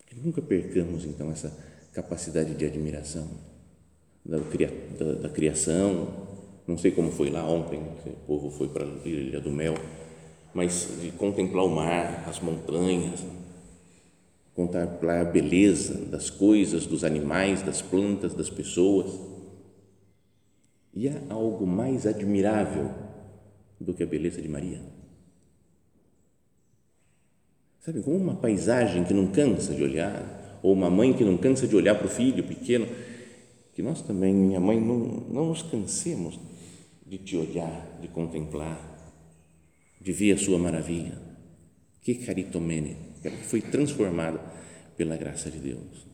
Que 0.06 0.16
nunca 0.16 0.42
percamos 0.42 1.06
então 1.06 1.32
essa 1.32 1.58
capacidade 1.94 2.54
de 2.54 2.66
admiração 2.66 3.30
da, 4.26 4.38
da, 4.38 5.14
da 5.14 5.30
criação. 5.30 6.08
Não 6.68 6.78
sei 6.78 6.92
como 6.92 7.12
foi 7.12 7.30
lá 7.30 7.48
ontem, 7.48 7.80
o 8.06 8.26
povo 8.28 8.52
foi 8.52 8.68
para 8.68 8.86
a 8.86 9.08
Ilha 9.08 9.40
do 9.40 9.52
Mel, 9.52 9.76
mas 10.54 10.90
de 11.02 11.12
contemplar 11.12 11.66
o 11.66 11.70
mar, 11.70 12.26
as 12.28 12.40
montanhas, 12.42 13.22
contemplar 14.54 15.22
a 15.22 15.26
beleza 15.26 15.96
das 16.06 16.30
coisas, 16.30 16.86
dos 16.86 17.06
animais, 17.06 17.62
das 17.62 17.82
plantas, 17.82 18.34
das 18.34 18.50
pessoas 18.50 19.31
e 20.94 21.08
há 21.08 21.22
algo 21.30 21.66
mais 21.66 22.06
admirável 22.06 22.92
do 23.80 23.94
que 23.94 24.04
a 24.04 24.06
beleza 24.06 24.42
de 24.42 24.48
Maria? 24.48 24.82
Sabe, 27.80 28.02
como 28.02 28.18
uma 28.18 28.36
paisagem 28.36 29.04
que 29.04 29.14
não 29.14 29.28
cansa 29.28 29.74
de 29.74 29.84
olhar, 29.84 30.60
ou 30.62 30.74
uma 30.74 30.90
mãe 30.90 31.14
que 31.14 31.24
não 31.24 31.38
cansa 31.38 31.68
de 31.68 31.76
olhar 31.76 31.96
para 31.96 32.06
o 32.06 32.10
filho 32.10 32.44
pequeno, 32.44 32.88
que 33.74 33.82
nós 33.82 34.02
também, 34.02 34.34
minha 34.34 34.60
mãe, 34.60 34.80
não, 34.80 34.98
não 34.98 35.48
nos 35.48 35.64
cansemos 35.64 36.40
de 37.06 37.18
te 37.18 37.36
olhar, 37.36 38.00
de 38.00 38.08
contemplar, 38.08 38.80
de 40.00 40.12
ver 40.12 40.34
a 40.34 40.38
sua 40.38 40.60
maravilha. 40.60 41.18
Que 42.02 42.16
caritomene, 42.16 42.98
que 43.22 43.30
foi 43.30 43.62
transformada 43.62 44.40
pela 44.96 45.18
graça 45.18 45.50
de 45.50 45.60
Deus. 45.60 46.11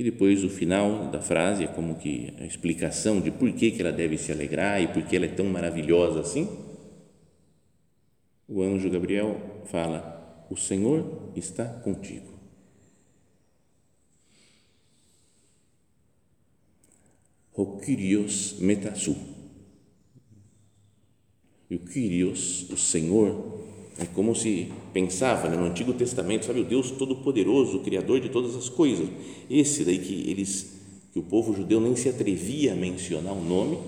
E 0.00 0.02
depois 0.02 0.42
o 0.42 0.48
final 0.48 1.10
da 1.10 1.20
frase 1.20 1.64
é 1.64 1.66
como 1.66 1.94
que 1.94 2.32
a 2.40 2.46
explicação 2.46 3.20
de 3.20 3.30
por 3.30 3.52
que, 3.52 3.70
que 3.70 3.82
ela 3.82 3.92
deve 3.92 4.16
se 4.16 4.32
alegrar 4.32 4.80
e 4.80 4.88
por 4.88 5.02
que 5.02 5.14
ela 5.14 5.26
é 5.26 5.28
tão 5.28 5.44
maravilhosa 5.44 6.20
assim. 6.20 6.48
O 8.48 8.62
anjo 8.62 8.88
Gabriel 8.88 9.38
fala: 9.66 10.46
O 10.48 10.56
Senhor 10.56 11.30
está 11.36 11.66
contigo. 11.66 12.32
O 17.52 17.76
Kyrios 17.76 18.58
metasu. 18.58 19.14
E 21.68 21.74
o 21.74 21.80
Kyrios, 21.80 22.70
o 22.70 22.76
Senhor, 22.78 23.69
é 24.00 24.06
como 24.06 24.34
se 24.34 24.72
pensava 24.92 25.48
né, 25.48 25.56
no 25.56 25.66
Antigo 25.66 25.92
Testamento, 25.92 26.46
sabe, 26.46 26.60
o 26.60 26.64
Deus 26.64 26.90
Todo-Poderoso, 26.90 27.78
o 27.78 27.82
Criador 27.82 28.18
de 28.20 28.30
todas 28.30 28.56
as 28.56 28.68
coisas. 28.68 29.08
Esse 29.48 29.84
daí 29.84 29.98
que 29.98 30.30
eles, 30.30 30.80
que 31.12 31.18
o 31.18 31.22
povo 31.22 31.54
judeu 31.54 31.80
nem 31.80 31.94
se 31.94 32.08
atrevia 32.08 32.72
a 32.72 32.76
mencionar 32.76 33.34
o 33.34 33.44
nome, 33.44 33.78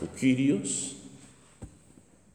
o 0.00 0.06
Kyrios, 0.16 0.94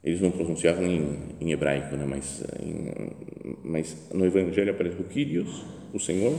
eles 0.04 0.20
não 0.20 0.30
pronunciavam 0.30 0.84
em, 0.84 1.18
em 1.40 1.52
hebraico, 1.52 1.96
né, 1.96 2.04
mas, 2.06 2.44
em, 2.62 3.56
mas 3.64 3.96
no 4.12 4.26
Evangelho 4.26 4.70
aparece 4.70 5.00
o 5.00 5.04
Kyrios, 5.04 5.64
o 5.94 5.98
Senhor, 5.98 6.38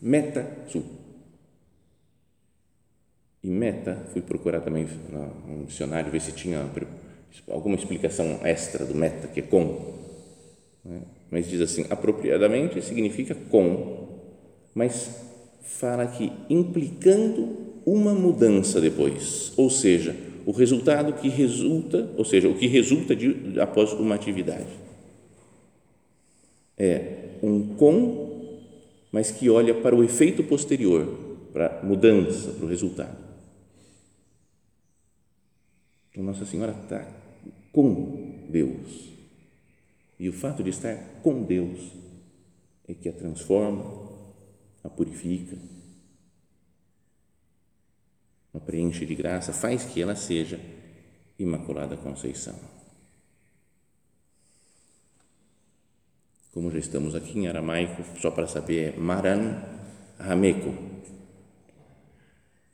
Meta, 0.00 0.46
Su. 0.68 0.84
E 3.44 3.50
meta, 3.50 4.06
fui 4.12 4.22
procurar 4.22 4.60
também 4.60 4.86
no 5.48 5.64
dicionário, 5.66 6.12
ver 6.12 6.20
se 6.20 6.30
tinha 6.30 6.64
alguma 7.48 7.76
explicação 7.76 8.40
extra 8.44 8.84
do 8.84 8.94
meta, 8.94 9.28
que 9.28 9.40
é 9.40 9.42
com. 9.42 9.94
Né? 10.84 11.00
Mas 11.30 11.48
diz 11.48 11.60
assim, 11.60 11.86
apropriadamente 11.88 12.82
significa 12.82 13.34
com, 13.34 14.08
mas 14.74 15.10
fala 15.62 16.06
que 16.06 16.32
implicando 16.50 17.56
uma 17.86 18.14
mudança 18.14 18.80
depois, 18.80 19.52
ou 19.56 19.70
seja, 19.70 20.14
o 20.44 20.52
resultado 20.52 21.12
que 21.14 21.28
resulta, 21.28 22.10
ou 22.16 22.24
seja, 22.24 22.48
o 22.48 22.54
que 22.54 22.66
resulta 22.66 23.14
de, 23.14 23.58
após 23.60 23.92
uma 23.92 24.14
atividade. 24.14 24.66
É 26.76 27.36
um 27.42 27.74
com, 27.76 28.60
mas 29.10 29.30
que 29.30 29.48
olha 29.48 29.74
para 29.74 29.94
o 29.94 30.02
efeito 30.02 30.42
posterior, 30.44 31.06
para 31.52 31.80
a 31.80 31.84
mudança, 31.84 32.50
para 32.52 32.64
o 32.64 32.68
resultado. 32.68 33.16
Então, 36.10 36.24
Nossa 36.24 36.44
Senhora 36.44 36.72
está 36.72 37.06
com 37.72 38.46
Deus. 38.50 39.10
E 40.18 40.28
o 40.28 40.32
fato 40.32 40.62
de 40.62 40.70
estar 40.70 40.96
com 41.22 41.42
Deus 41.42 41.80
é 42.86 42.94
que 42.94 43.08
a 43.08 43.12
transforma, 43.12 43.82
a 44.84 44.88
purifica, 44.88 45.56
a 48.54 48.60
preenche 48.60 49.06
de 49.06 49.14
graça, 49.14 49.52
faz 49.52 49.84
que 49.84 50.00
ela 50.00 50.14
seja 50.14 50.60
Imaculada 51.38 51.96
Conceição. 51.96 52.54
Como 56.52 56.70
já 56.70 56.78
estamos 56.78 57.14
aqui 57.14 57.38
em 57.38 57.48
aramaico, 57.48 58.04
só 58.20 58.30
para 58.30 58.46
saber, 58.46 58.92
é 58.94 58.96
Maran 58.96 59.62
Rameko. 60.18 60.74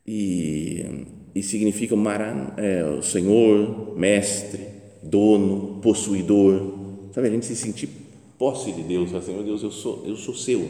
E, 0.04 1.06
e 1.34 1.42
significa 1.42 1.94
Maran, 1.94 2.54
é, 2.56 2.84
o 2.84 3.02
Senhor, 3.02 3.96
Mestre, 3.96 4.77
dono, 5.02 5.80
possuidor, 5.80 6.74
sabe? 7.12 7.28
A 7.28 7.30
gente 7.30 7.46
se 7.46 7.56
sentir 7.56 7.88
posse 8.38 8.72
de 8.72 8.82
Deus, 8.82 9.14
assim, 9.14 9.32
meu 9.32 9.42
Deus, 9.42 9.62
eu 9.62 9.70
sou, 9.70 10.04
eu 10.06 10.16
sou 10.16 10.34
seu. 10.34 10.68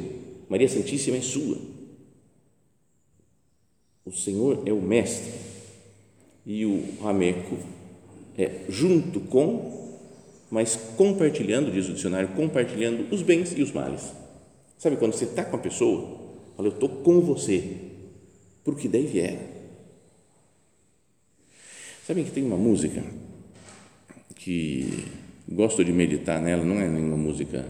Maria 0.49 0.69
Santíssima 0.69 1.17
é 1.17 1.21
sua. 1.21 1.59
O 4.05 4.11
Senhor 4.12 4.62
é 4.64 4.73
o 4.73 4.81
mestre 4.81 5.33
e 6.47 6.64
o 6.64 6.83
rameco 7.03 7.59
é 8.38 8.64
junto 8.69 9.21
com 9.21 9.77
mas 10.51 10.77
compartilhando, 10.97 11.71
diz 11.71 11.88
o 11.88 11.93
dicionário, 11.93 12.29
compartilhando 12.31 13.12
os 13.12 13.23
bens 13.23 13.53
e 13.57 13.62
os 13.62 13.71
males. 13.73 14.12
Sabe 14.79 14.97
quando 14.97 15.12
você 15.12 15.25
está 15.25 15.45
com 15.45 15.57
a 15.57 15.59
pessoa, 15.59 16.19
fala, 16.57 16.69
eu 16.69 16.73
estou 16.73 16.88
com 16.88 17.21
você, 17.21 17.77
porque 18.64 18.88
daí 18.88 19.07
vier. 19.07 19.38
Sabem 22.07 22.25
que 22.25 22.31
tem 22.31 22.43
uma 22.43 22.57
música 22.57 23.05
que 24.38 25.05
gosto 25.51 25.85
de 25.85 25.92
meditar 25.92 26.40
nela, 26.40 26.64
não 26.64 26.81
é 26.81 26.88
nenhuma 26.88 27.16
música 27.16 27.64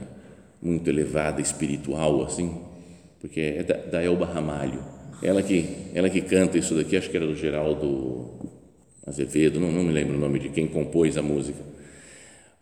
muito 0.61 0.88
elevada, 0.88 1.40
espiritual 1.40 2.22
assim, 2.22 2.61
porque 3.20 3.40
é 3.40 3.62
da, 3.62 3.76
da 3.76 4.02
Elba 4.02 4.26
Ramalho. 4.26 4.85
Ela 5.22 5.42
que, 5.42 5.64
ela 5.94 6.09
que 6.09 6.20
canta 6.20 6.59
isso 6.59 6.74
daqui, 6.74 6.96
acho 6.96 7.11
que 7.11 7.16
era 7.16 7.26
do 7.26 7.35
Geraldo 7.35 8.31
Azevedo, 9.07 9.59
não, 9.59 9.72
não 9.72 9.83
me 9.83 9.92
lembro 9.92 10.16
o 10.16 10.20
nome 10.20 10.38
de 10.38 10.50
quem 10.50 10.68
compôs 10.68 11.16
a 11.16 11.22
música. 11.22 11.59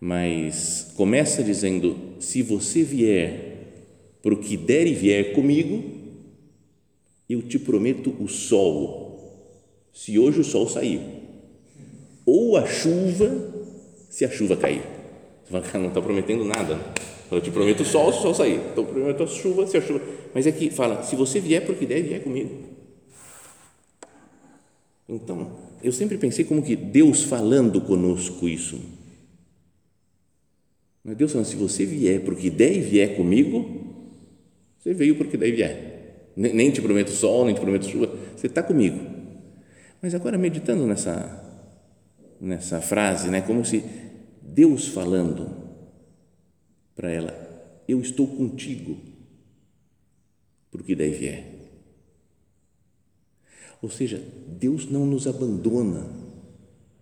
Mas 0.00 0.92
começa 0.96 1.42
dizendo: 1.42 1.96
Se 2.20 2.42
você 2.42 2.82
vier 2.82 3.56
para 4.22 4.34
o 4.34 4.38
que 4.38 4.56
der 4.56 4.86
e 4.86 4.94
vier 4.94 5.32
comigo, 5.32 5.82
eu 7.28 7.42
te 7.42 7.58
prometo 7.58 8.14
o 8.20 8.28
sol, 8.28 9.90
se 9.92 10.18
hoje 10.18 10.40
o 10.40 10.44
sol 10.44 10.68
sair, 10.68 11.00
ou 12.24 12.56
a 12.56 12.66
chuva, 12.66 13.55
se 14.16 14.24
a 14.24 14.30
chuva 14.30 14.56
cair. 14.56 14.80
Você 15.44 15.52
fala, 15.52 15.78
não 15.78 15.88
está 15.88 16.00
prometendo 16.00 16.42
nada. 16.42 16.76
Né? 16.76 16.82
Eu 17.30 17.38
te 17.38 17.50
prometo 17.50 17.82
o 17.82 17.84
sol 17.84 18.10
se 18.10 18.20
o 18.20 18.22
sol 18.22 18.34
sair. 18.34 18.62
Então, 18.72 18.82
eu 18.82 18.90
prometo 18.90 19.22
a 19.22 19.26
chuva 19.26 19.66
se 19.66 19.76
a 19.76 19.82
chuva. 19.82 20.00
Mas 20.32 20.46
é 20.46 20.52
que 20.52 20.70
fala: 20.70 21.02
se 21.02 21.14
você 21.14 21.38
vier 21.38 21.62
para 21.62 21.74
o 21.74 21.76
que 21.76 21.84
der, 21.84 22.02
vier 22.02 22.22
comigo. 22.22 22.50
Então, 25.06 25.50
eu 25.82 25.92
sempre 25.92 26.16
pensei 26.16 26.46
como 26.46 26.62
que 26.62 26.74
Deus 26.74 27.24
falando 27.24 27.78
conosco 27.82 28.48
isso. 28.48 28.80
Mas 31.04 31.14
Deus 31.14 31.32
falando, 31.32 31.46
se 31.46 31.56
você 31.56 31.84
vier 31.84 32.22
para 32.22 32.32
o 32.32 32.36
que 32.38 32.48
der 32.48 32.74
e 32.74 32.80
vier 32.80 33.16
comigo, 33.16 33.68
você 34.78 34.94
veio 34.94 35.14
para 35.16 35.26
o 35.26 35.30
que 35.30 35.36
der 35.36 35.48
e 35.48 35.52
vier. 35.52 36.32
Nem 36.34 36.70
te 36.70 36.80
prometo 36.80 37.10
sol, 37.10 37.44
nem 37.44 37.54
te 37.54 37.60
prometo 37.60 37.86
chuva, 37.86 38.10
você 38.34 38.46
está 38.46 38.62
comigo. 38.62 38.98
Mas 40.00 40.14
agora 40.14 40.38
meditando 40.38 40.86
nessa, 40.86 41.44
nessa 42.40 42.80
frase, 42.80 43.28
né, 43.28 43.40
como 43.42 43.64
se 43.64 44.05
Deus 44.52 44.88
falando 44.88 45.50
para 46.94 47.10
ela, 47.10 47.34
eu 47.86 48.00
estou 48.00 48.26
contigo, 48.26 48.96
por 50.70 50.82
que 50.82 50.94
der 50.94 51.08
e 51.08 51.12
vier. 51.12 51.44
Ou 53.82 53.90
seja, 53.90 54.22
Deus 54.48 54.90
não 54.90 55.04
nos 55.04 55.26
abandona 55.26 56.06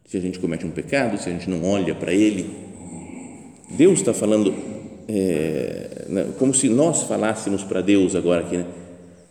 se 0.04 0.16
a 0.16 0.20
gente 0.20 0.38
comete 0.38 0.66
um 0.66 0.70
pecado, 0.70 1.16
se 1.18 1.28
a 1.28 1.32
gente 1.32 1.48
não 1.48 1.64
olha 1.64 1.94
para 1.94 2.12
Ele. 2.12 2.50
Deus 3.70 4.00
está 4.00 4.12
falando 4.12 4.54
é, 5.08 6.06
né, 6.08 6.34
como 6.38 6.52
se 6.52 6.68
nós 6.68 7.04
falássemos 7.04 7.62
para 7.64 7.80
Deus 7.80 8.14
agora 8.14 8.42
aqui, 8.42 8.58
né? 8.58 8.66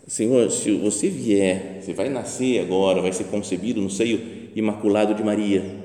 Senhor, 0.07 0.51
se 0.51 0.71
você 0.71 1.07
vier, 1.07 1.81
você 1.81 1.93
vai 1.93 2.09
nascer 2.09 2.59
agora, 2.59 3.01
vai 3.01 3.13
ser 3.13 3.25
concebido 3.25 3.81
no 3.81 3.89
seio 3.89 4.19
imaculado 4.53 5.13
de 5.15 5.23
Maria. 5.23 5.82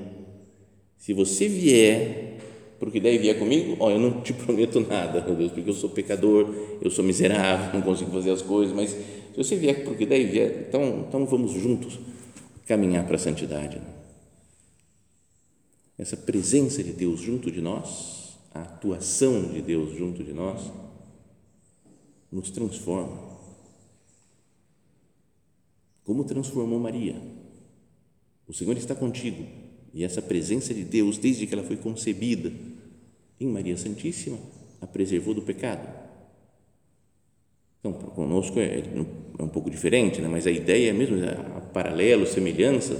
Se 0.99 1.13
você 1.13 1.47
vier, 1.47 2.37
porque 2.77 2.99
daí 2.99 3.17
vier 3.17 3.39
comigo, 3.39 3.77
ó, 3.79 3.89
eu 3.89 3.99
não 3.99 4.21
te 4.21 4.33
prometo 4.35 4.81
nada, 4.81 5.23
meu 5.25 5.35
Deus, 5.35 5.51
porque 5.51 5.69
eu 5.69 5.73
sou 5.73 5.89
pecador, 5.89 6.53
eu 6.81 6.91
sou 6.91 7.03
miserável, 7.03 7.73
não 7.73 7.81
consigo 7.81 8.11
fazer 8.11 8.31
as 8.31 8.41
coisas, 8.41 8.75
mas 8.75 8.91
se 8.91 9.37
você 9.37 9.55
vier 9.55 9.83
porque 9.85 10.05
daí 10.05 10.25
vier, 10.25 10.65
então, 10.67 11.05
então 11.07 11.25
vamos 11.25 11.53
juntos 11.53 11.97
caminhar 12.67 13.07
para 13.07 13.15
a 13.15 13.19
santidade. 13.19 13.77
Né? 13.77 13.93
Essa 15.97 16.17
presença 16.17 16.83
de 16.83 16.91
Deus 16.91 17.21
junto 17.21 17.49
de 17.49 17.61
nós, 17.61 18.37
a 18.53 18.61
atuação 18.61 19.53
de 19.53 19.61
Deus 19.61 19.97
junto 19.97 20.23
de 20.23 20.33
nós, 20.33 20.69
nos 22.31 22.51
transforma. 22.51 23.29
Como 26.03 26.23
transformou 26.25 26.79
Maria? 26.79 27.15
O 28.47 28.53
Senhor 28.53 28.75
está 28.77 28.95
contigo 28.95 29.58
e 29.93 30.03
essa 30.03 30.21
presença 30.21 30.73
de 30.73 30.83
Deus, 30.83 31.17
desde 31.17 31.47
que 31.47 31.53
ela 31.53 31.63
foi 31.63 31.77
concebida 31.77 32.51
em 33.39 33.47
Maria 33.47 33.77
Santíssima, 33.77 34.37
a 34.81 34.87
preservou 34.87 35.33
do 35.33 35.41
pecado 35.41 36.09
então, 37.79 37.93
conosco 37.93 38.59
é, 38.59 38.83
é 39.39 39.43
um 39.43 39.47
pouco 39.47 39.69
diferente, 39.69 40.21
né? 40.21 40.27
mas 40.27 40.45
a 40.45 40.51
ideia 40.51 40.89
é 40.89 40.93
mesmo, 40.93 41.17
a 41.55 41.61
paralelo, 41.61 42.27
semelhança 42.27 42.99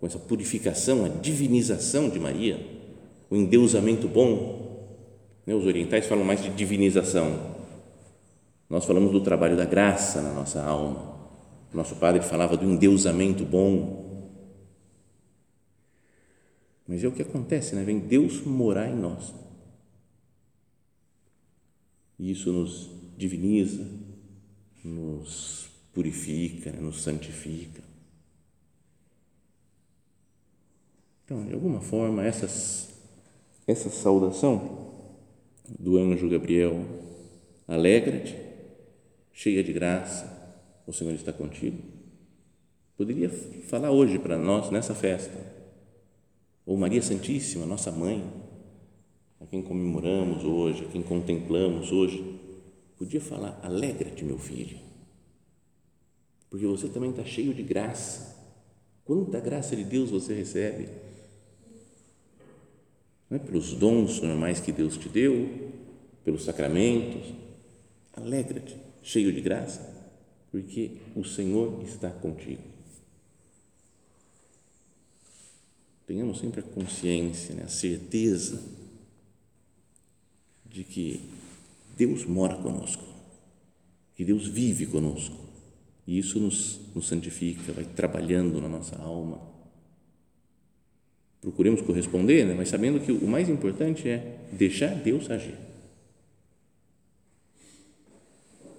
com 0.00 0.06
essa 0.06 0.18
purificação, 0.18 1.04
a 1.04 1.08
divinização 1.08 2.08
de 2.08 2.18
Maria, 2.18 2.58
o 3.30 3.36
endeusamento 3.36 4.08
bom. 4.08 4.88
Né? 5.46 5.54
Os 5.54 5.64
orientais 5.64 6.06
falam 6.06 6.24
mais 6.24 6.42
de 6.42 6.50
divinização. 6.50 7.60
Nós 8.68 8.84
falamos 8.84 9.12
do 9.12 9.20
trabalho 9.20 9.56
da 9.56 9.64
graça 9.64 10.20
na 10.20 10.32
nossa 10.32 10.60
alma. 10.60 11.20
Nosso 11.72 11.94
padre 11.94 12.20
falava 12.20 12.56
do 12.56 12.64
endeusamento 12.64 13.44
bom. 13.44 14.09
Mas 16.90 17.04
é 17.04 17.06
o 17.06 17.12
que 17.12 17.22
acontece, 17.22 17.76
né? 17.76 17.84
Vem 17.84 18.00
Deus 18.00 18.44
morar 18.44 18.90
em 18.90 18.96
nós. 18.96 19.32
E 22.18 22.32
isso 22.32 22.52
nos 22.52 22.90
diviniza, 23.16 23.86
nos 24.82 25.70
purifica, 25.94 26.72
né, 26.72 26.80
nos 26.80 27.00
santifica. 27.00 27.80
Então, 31.24 31.46
de 31.46 31.54
alguma 31.54 31.80
forma, 31.80 32.26
essas, 32.26 32.92
essa 33.68 33.88
saudação 33.88 35.06
do 35.78 35.96
anjo 35.96 36.28
Gabriel, 36.28 36.84
alegra-te, 37.68 38.36
cheia 39.32 39.62
de 39.62 39.72
graça, 39.72 40.58
o 40.88 40.92
Senhor 40.92 41.14
está 41.14 41.32
contigo, 41.32 41.78
poderia 42.96 43.30
falar 43.30 43.92
hoje 43.92 44.18
para 44.18 44.36
nós 44.36 44.72
nessa 44.72 44.92
festa, 44.92 45.49
ou 46.70 46.76
Maria 46.76 47.02
Santíssima, 47.02 47.66
nossa 47.66 47.90
mãe, 47.90 48.22
a 49.40 49.46
quem 49.46 49.60
comemoramos 49.60 50.44
hoje, 50.44 50.84
a 50.84 50.88
quem 50.88 51.02
contemplamos 51.02 51.90
hoje, 51.90 52.38
podia 52.96 53.20
falar: 53.20 53.58
alegra-te, 53.60 54.24
meu 54.24 54.38
filho, 54.38 54.78
porque 56.48 56.64
você 56.64 56.88
também 56.88 57.10
está 57.10 57.24
cheio 57.24 57.52
de 57.52 57.64
graça. 57.64 58.38
Quanta 59.04 59.40
graça 59.40 59.74
de 59.74 59.82
Deus 59.82 60.10
você 60.10 60.32
recebe? 60.32 60.88
Não 63.28 63.38
é 63.38 63.40
pelos 63.40 63.72
dons 63.72 64.20
normais 64.20 64.60
que 64.60 64.70
Deus 64.70 64.96
te 64.96 65.08
deu, 65.08 65.72
pelos 66.24 66.44
sacramentos. 66.44 67.34
Alegra-te, 68.12 68.76
cheio 69.02 69.32
de 69.32 69.40
graça, 69.40 69.92
porque 70.52 70.98
o 71.16 71.24
Senhor 71.24 71.82
está 71.82 72.10
contigo. 72.10 72.62
Tenhamos 76.10 76.40
sempre 76.40 76.58
a 76.58 76.64
consciência, 76.64 77.54
né, 77.54 77.62
a 77.62 77.68
certeza 77.68 78.60
de 80.68 80.82
que 80.82 81.20
Deus 81.96 82.24
mora 82.24 82.56
conosco, 82.56 83.04
que 84.16 84.24
Deus 84.24 84.48
vive 84.48 84.86
conosco. 84.86 85.36
E 86.08 86.18
isso 86.18 86.40
nos, 86.40 86.80
nos 86.96 87.06
santifica, 87.06 87.72
vai 87.72 87.84
trabalhando 87.84 88.60
na 88.60 88.68
nossa 88.68 88.96
alma. 88.96 89.40
Procuremos 91.40 91.80
corresponder, 91.80 92.44
né? 92.44 92.54
mas 92.54 92.70
sabendo 92.70 92.98
que 92.98 93.12
o 93.12 93.28
mais 93.28 93.48
importante 93.48 94.08
é 94.08 94.36
deixar 94.50 94.92
Deus 94.96 95.30
agir. 95.30 95.54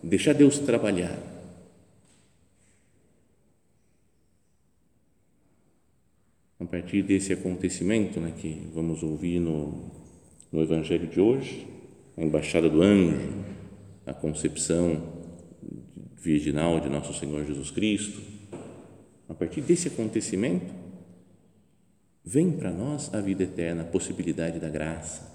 Deixar 0.04 0.34
Deus 0.34 0.60
trabalhar. 0.60 1.31
A 6.62 6.66
partir 6.66 7.02
desse 7.02 7.34
acontecimento 7.34 8.20
né, 8.20 8.32
que 8.38 8.70
vamos 8.72 9.02
ouvir 9.02 9.40
no, 9.40 9.90
no 10.52 10.62
Evangelho 10.62 11.08
de 11.08 11.20
hoje, 11.20 11.68
a 12.16 12.22
embaixada 12.22 12.70
do 12.70 12.84
anjo, 12.84 13.34
a 14.06 14.14
concepção 14.14 15.02
virginal 16.16 16.80
de 16.80 16.88
nosso 16.88 17.16
Senhor 17.16 17.44
Jesus 17.48 17.72
Cristo. 17.72 18.22
A 19.28 19.34
partir 19.34 19.62
desse 19.62 19.88
acontecimento, 19.88 20.72
vem 22.24 22.52
para 22.52 22.72
nós 22.72 23.12
a 23.12 23.20
vida 23.20 23.42
eterna, 23.42 23.82
a 23.82 23.86
possibilidade 23.86 24.60
da 24.60 24.70
graça. 24.70 25.32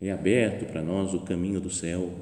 É 0.00 0.10
aberto 0.10 0.66
para 0.66 0.82
nós 0.82 1.14
o 1.14 1.20
caminho 1.20 1.60
do 1.60 1.70
céu. 1.70 2.12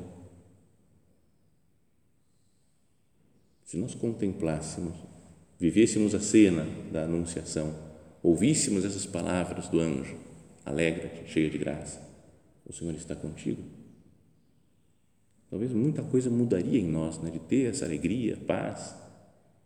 Se 3.64 3.78
nós 3.78 3.94
contemplássemos, 3.94 5.13
vivêssemos 5.58 6.14
a 6.14 6.20
cena 6.20 6.66
da 6.90 7.04
Anunciação, 7.04 7.74
ouvíssemos 8.22 8.84
essas 8.84 9.06
palavras 9.06 9.68
do 9.68 9.80
anjo, 9.80 10.16
alegra-te, 10.64 11.30
cheia 11.30 11.50
de 11.50 11.58
graça, 11.58 12.00
o 12.66 12.72
Senhor 12.72 12.94
está 12.94 13.14
contigo. 13.14 13.62
Talvez 15.50 15.72
muita 15.72 16.02
coisa 16.02 16.30
mudaria 16.30 16.80
em 16.80 16.88
nós, 16.88 17.18
né? 17.20 17.30
de 17.30 17.38
ter 17.38 17.70
essa 17.70 17.84
alegria, 17.84 18.36
paz, 18.36 18.94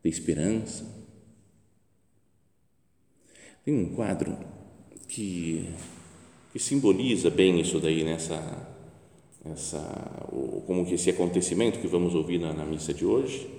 ter 0.03 0.09
esperança. 0.09 0.85
Tem 3.65 3.75
um 3.75 3.95
quadro 3.95 4.37
que 5.09 5.67
que 6.53 6.59
simboliza 6.59 7.31
bem 7.31 7.61
isso 7.61 7.79
daí 7.79 8.03
nessa 8.03 8.37
essa 9.45 9.79
como 10.67 10.85
que 10.85 10.95
esse 10.95 11.11
acontecimento 11.11 11.79
que 11.79 11.87
vamos 11.87 12.15
ouvir 12.15 12.39
na, 12.39 12.53
na 12.53 12.65
missa 12.65 12.93
de 12.93 13.05
hoje 13.05 13.58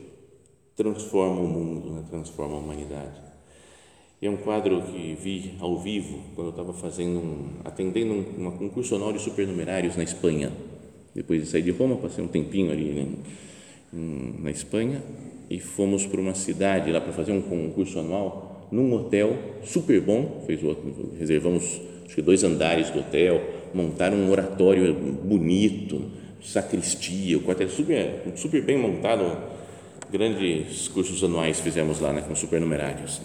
transforma 0.80 1.42
o 1.42 1.48
mundo, 1.48 1.92
né? 1.92 2.04
transforma 2.10 2.56
a 2.56 2.60
humanidade. 2.60 3.20
E 4.22 4.28
é 4.28 4.30
um 4.30 4.38
quadro 4.38 4.82
que 4.82 5.18
vi 5.22 5.56
ao 5.60 5.78
vivo 5.78 6.20
quando 6.36 6.48
eu 6.48 6.52
estava 6.52 6.72
fazendo 6.72 7.20
um, 7.20 7.50
atendendo 7.66 8.14
um, 8.14 8.48
um 8.48 8.52
concurso 8.52 8.98
de 9.12 9.20
supernumerários 9.20 9.98
na 9.98 10.04
Espanha. 10.04 10.54
Depois 11.14 11.42
de 11.42 11.50
sair 11.50 11.64
de 11.64 11.72
Roma, 11.72 11.98
passei 11.98 12.24
um 12.24 12.30
tempinho 12.30 12.72
ali 12.72 12.92
né, 12.94 13.08
na 14.40 14.52
Espanha 14.52 15.04
e 15.50 15.60
fomos 15.60 16.06
para 16.06 16.22
uma 16.22 16.34
cidade 16.34 16.92
lá 16.94 17.02
para 17.02 17.12
fazer 17.12 17.34
um 17.34 17.42
concurso 17.42 18.00
anual 18.00 18.70
num 18.72 18.94
hotel 18.94 19.38
super 19.66 20.00
bom. 20.00 20.44
Fez 20.48 20.62
reservamos 21.18 21.82
acho 22.06 22.16
que 22.16 22.22
dois 22.22 22.42
andares 22.46 22.90
do 22.90 23.00
hotel, 23.00 23.42
montaram 23.74 24.16
um 24.16 24.32
oratório 24.32 24.94
bonito, 24.94 26.04
sacristia, 26.42 27.38
o 27.38 27.42
quartel 27.42 27.68
super 27.68 28.32
super 28.38 28.64
bem 28.64 28.78
montado. 28.78 29.59
Grandes 30.12 30.88
cursos 30.88 31.24
anuais 31.24 31.60
fizemos 31.60 32.00
lá, 32.00 32.12
né, 32.12 32.22
com 32.22 32.36
supernumerários 32.36 33.22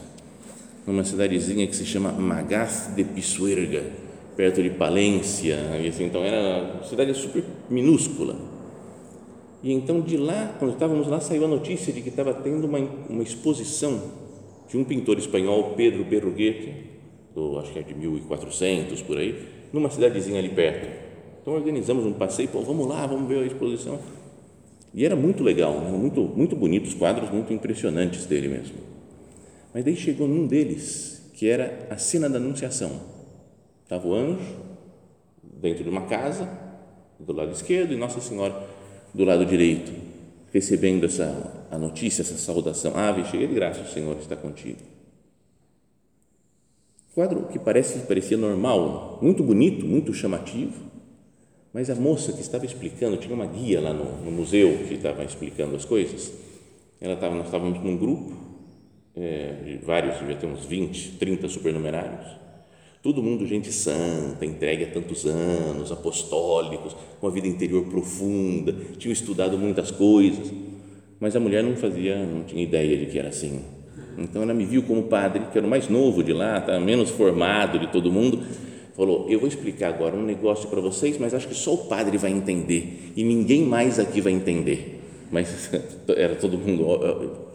numa 0.86 1.04
cidadezinha 1.04 1.66
que 1.66 1.74
se 1.74 1.86
chama 1.86 2.12
Magaz 2.12 2.92
de 2.94 3.04
Pisuerga, 3.04 3.82
perto 4.36 4.62
de 4.62 4.70
Palência, 4.70 5.56
assim, 5.88 6.04
então 6.04 6.22
era 6.22 6.74
uma 6.74 6.84
cidade 6.84 7.14
super 7.14 7.42
minúscula. 7.70 8.36
E 9.62 9.72
então 9.72 10.00
de 10.00 10.16
lá, 10.16 10.54
quando 10.58 10.72
estávamos 10.72 11.06
lá, 11.08 11.20
saiu 11.20 11.44
a 11.44 11.48
notícia 11.48 11.92
de 11.92 12.02
que 12.02 12.10
estava 12.10 12.34
tendo 12.34 12.66
uma, 12.66 12.78
uma 13.08 13.22
exposição 13.22 14.02
de 14.68 14.76
um 14.76 14.84
pintor 14.84 15.18
espanhol, 15.18 15.72
Pedro 15.74 16.04
Berruguete, 16.04 16.90
do, 17.34 17.58
acho 17.58 17.72
que 17.72 17.78
é 17.78 17.82
de 17.82 17.94
1400 17.94 19.00
por 19.02 19.16
aí, 19.16 19.42
numa 19.72 19.88
cidadezinha 19.88 20.38
ali 20.38 20.50
perto. 20.50 20.86
Então 21.40 21.54
organizamos 21.54 22.04
um 22.04 22.12
passeio, 22.12 22.48
pô, 22.48 22.60
vamos 22.60 22.86
lá, 22.86 23.06
vamos 23.06 23.26
ver 23.26 23.42
a 23.42 23.46
exposição. 23.46 23.98
E 24.94 25.04
era 25.04 25.16
muito 25.16 25.42
legal, 25.42 25.80
né? 25.80 25.90
muito, 25.90 26.22
muito 26.22 26.54
bonito, 26.54 26.86
os 26.86 26.94
quadros 26.94 27.28
muito 27.30 27.52
impressionantes 27.52 28.26
dele 28.26 28.46
mesmo. 28.46 28.76
Mas 29.74 29.84
daí 29.84 29.96
chegou 29.96 30.28
num 30.28 30.46
deles, 30.46 31.30
que 31.34 31.48
era 31.48 31.88
a 31.90 31.98
cena 31.98 32.30
da 32.30 32.38
Anunciação. 32.38 32.92
Estava 33.82 34.06
o 34.06 34.14
anjo 34.14 34.54
dentro 35.42 35.82
de 35.82 35.90
uma 35.90 36.02
casa, 36.02 36.48
do 37.18 37.32
lado 37.32 37.50
esquerdo, 37.50 37.92
e 37.92 37.96
Nossa 37.96 38.20
Senhora 38.20 38.68
do 39.12 39.24
lado 39.24 39.44
direito, 39.44 39.92
recebendo 40.52 41.06
essa 41.06 41.64
a 41.74 41.78
notícia, 41.78 42.22
essa 42.22 42.36
saudação. 42.36 42.96
Ave, 42.96 43.24
cheia 43.24 43.48
de 43.48 43.54
graça, 43.54 43.80
o 43.80 43.86
Senhor 43.88 44.16
está 44.18 44.36
contigo. 44.36 44.78
Quadro 47.14 47.46
que 47.48 47.58
parece 47.58 48.00
parecia 48.00 48.36
normal, 48.36 49.18
muito 49.20 49.42
bonito, 49.42 49.84
muito 49.86 50.12
chamativo, 50.14 50.93
mas 51.74 51.90
a 51.90 51.94
moça 51.96 52.32
que 52.32 52.40
estava 52.40 52.64
explicando, 52.64 53.16
tinha 53.16 53.34
uma 53.34 53.46
guia 53.46 53.80
lá 53.80 53.92
no, 53.92 54.24
no 54.24 54.30
museu 54.30 54.78
que 54.86 54.94
estava 54.94 55.24
explicando 55.24 55.74
as 55.74 55.84
coisas. 55.84 56.32
Ela 57.00 57.14
estava, 57.14 57.34
nós 57.34 57.46
estávamos 57.46 57.82
num 57.82 57.96
grupo 57.96 58.32
é, 59.16 59.78
vários, 59.84 60.18
devia 60.18 60.36
ter 60.36 60.46
uns 60.46 60.64
20, 60.64 61.16
30 61.18 61.48
supernumerários. 61.48 62.26
Todo 63.02 63.22
mundo 63.22 63.46
gente 63.46 63.70
santa, 63.72 64.46
entregue 64.46 64.84
há 64.84 64.86
tantos 64.86 65.26
anos, 65.26 65.92
apostólicos, 65.92 66.96
com 67.20 67.26
a 67.26 67.30
vida 67.30 67.46
interior 67.46 67.84
profunda, 67.86 68.74
tinham 68.96 69.12
estudado 69.12 69.58
muitas 69.58 69.90
coisas, 69.90 70.50
mas 71.20 71.36
a 71.36 71.40
mulher 71.40 71.62
não 71.62 71.76
fazia, 71.76 72.24
não 72.24 72.44
tinha 72.44 72.62
ideia 72.62 72.96
de 72.96 73.06
que 73.06 73.18
era 73.18 73.28
assim. 73.28 73.62
Então 74.16 74.42
ela 74.42 74.54
me 74.54 74.64
viu 74.64 74.84
como 74.84 75.02
padre, 75.02 75.42
que 75.52 75.58
era 75.58 75.66
o 75.66 75.70
mais 75.70 75.88
novo 75.88 76.22
de 76.22 76.32
lá, 76.32 76.60
tá, 76.60 76.78
menos 76.80 77.10
formado 77.10 77.78
de 77.78 77.88
todo 77.88 78.10
mundo, 78.10 78.42
falou: 78.94 79.26
Eu 79.28 79.38
vou 79.38 79.48
explicar 79.48 79.88
agora 79.88 80.16
um 80.16 80.22
negócio 80.22 80.68
para 80.68 80.80
vocês, 80.80 81.18
mas 81.18 81.34
acho 81.34 81.48
que 81.48 81.54
só 81.54 81.74
o 81.74 81.86
padre 81.86 82.16
vai 82.16 82.30
entender 82.30 83.12
e 83.14 83.22
ninguém 83.22 83.64
mais 83.64 83.98
aqui 83.98 84.20
vai 84.20 84.32
entender. 84.32 85.02
Mas 85.30 85.70
era 86.16 86.36
todo 86.36 86.56
mundo 86.56 86.86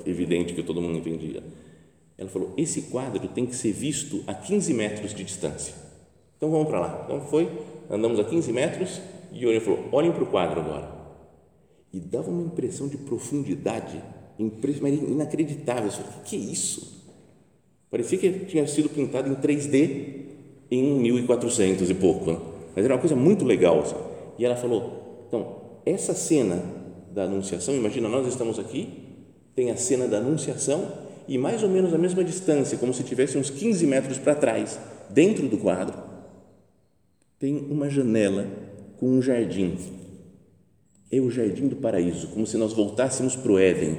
evidente 0.06 0.54
que 0.54 0.62
todo 0.62 0.82
mundo 0.82 0.98
entendia. 0.98 1.42
Ela 2.18 2.30
falou: 2.30 2.54
esse 2.58 2.84
quadro 2.84 3.26
tem 3.30 3.46
que 3.46 3.56
ser 3.56 3.72
visto 3.72 4.24
a 4.28 4.34
15 4.34 4.74
metros 4.74 5.14
de 5.14 5.24
distância. 5.24 5.74
Então 6.38 6.52
vamos 6.52 6.68
para 6.68 6.80
lá. 6.80 7.02
Então 7.06 7.22
foi, 7.22 7.50
andamos 7.90 8.20
a 8.20 8.24
15 8.24 8.52
metros 8.52 9.02
e 9.32 9.46
ele 9.46 9.60
falou: 9.60 9.86
olhem 9.92 10.12
para 10.12 10.24
o 10.24 10.28
quadro 10.28 10.60
agora. 10.60 11.00
E 11.92 12.00
dava 12.00 12.30
uma 12.30 12.44
impressão 12.44 12.88
de 12.88 12.98
profundidade 12.98 14.04
inacreditável. 14.38 15.86
Eu 15.86 15.92
falei: 15.92 16.12
o 16.20 16.24
que 16.24 16.36
é 16.36 16.40
isso? 16.40 17.00
Parecia 17.90 18.20
que 18.20 18.46
tinha 18.46 18.68
sido 18.68 18.90
pintado 18.90 19.32
em 19.32 19.36
3D 19.36 20.19
em 20.72 21.00
1400 21.00 21.90
e 21.90 21.94
pouco, 21.94 22.32
né? 22.32 22.40
mas 22.76 22.86
era 22.86 22.94
uma 22.94 23.00
coisa 23.00 23.16
muito 23.16 23.46
legal. 23.46 23.80
Assim. 23.80 23.96
E 24.38 24.46
ela 24.46 24.56
falou: 24.56 25.26
então, 25.28 25.56
essa 25.86 26.14
cena 26.14 26.64
da 27.12 27.24
Anunciação, 27.24 27.76
imagina, 27.76 28.08
nós 28.08 28.28
estamos 28.28 28.60
aqui 28.60 29.08
tem 29.60 29.72
a 29.72 29.76
cena 29.76 30.08
da 30.08 30.20
Anunciação 30.20 30.90
e 31.28 31.38
mais 31.38 31.62
ou 31.64 31.70
menos 31.70 31.94
a 31.94 31.98
mesma 31.98 32.24
distância, 32.24 32.78
como 32.78 32.94
se 32.94 33.04
tivesse 33.04 33.38
uns 33.38 33.50
15 33.50 33.86
metros 33.86 34.18
para 34.18 34.34
trás, 34.34 34.80
dentro 35.10 35.50
do 35.50 35.58
quadro, 35.58 35.98
tem 37.38 37.58
uma 37.70 37.90
janela 37.90 38.48
com 38.98 39.08
um 39.08 39.22
jardim. 39.22 39.78
É 41.12 41.20
o 41.20 41.30
jardim 41.30 41.68
do 41.68 41.76
paraíso, 41.76 42.30
como 42.30 42.48
se 42.48 42.56
nós 42.56 42.72
voltássemos 42.72 43.36
para 43.36 43.52
o 43.52 43.60
Éden, 43.60 43.98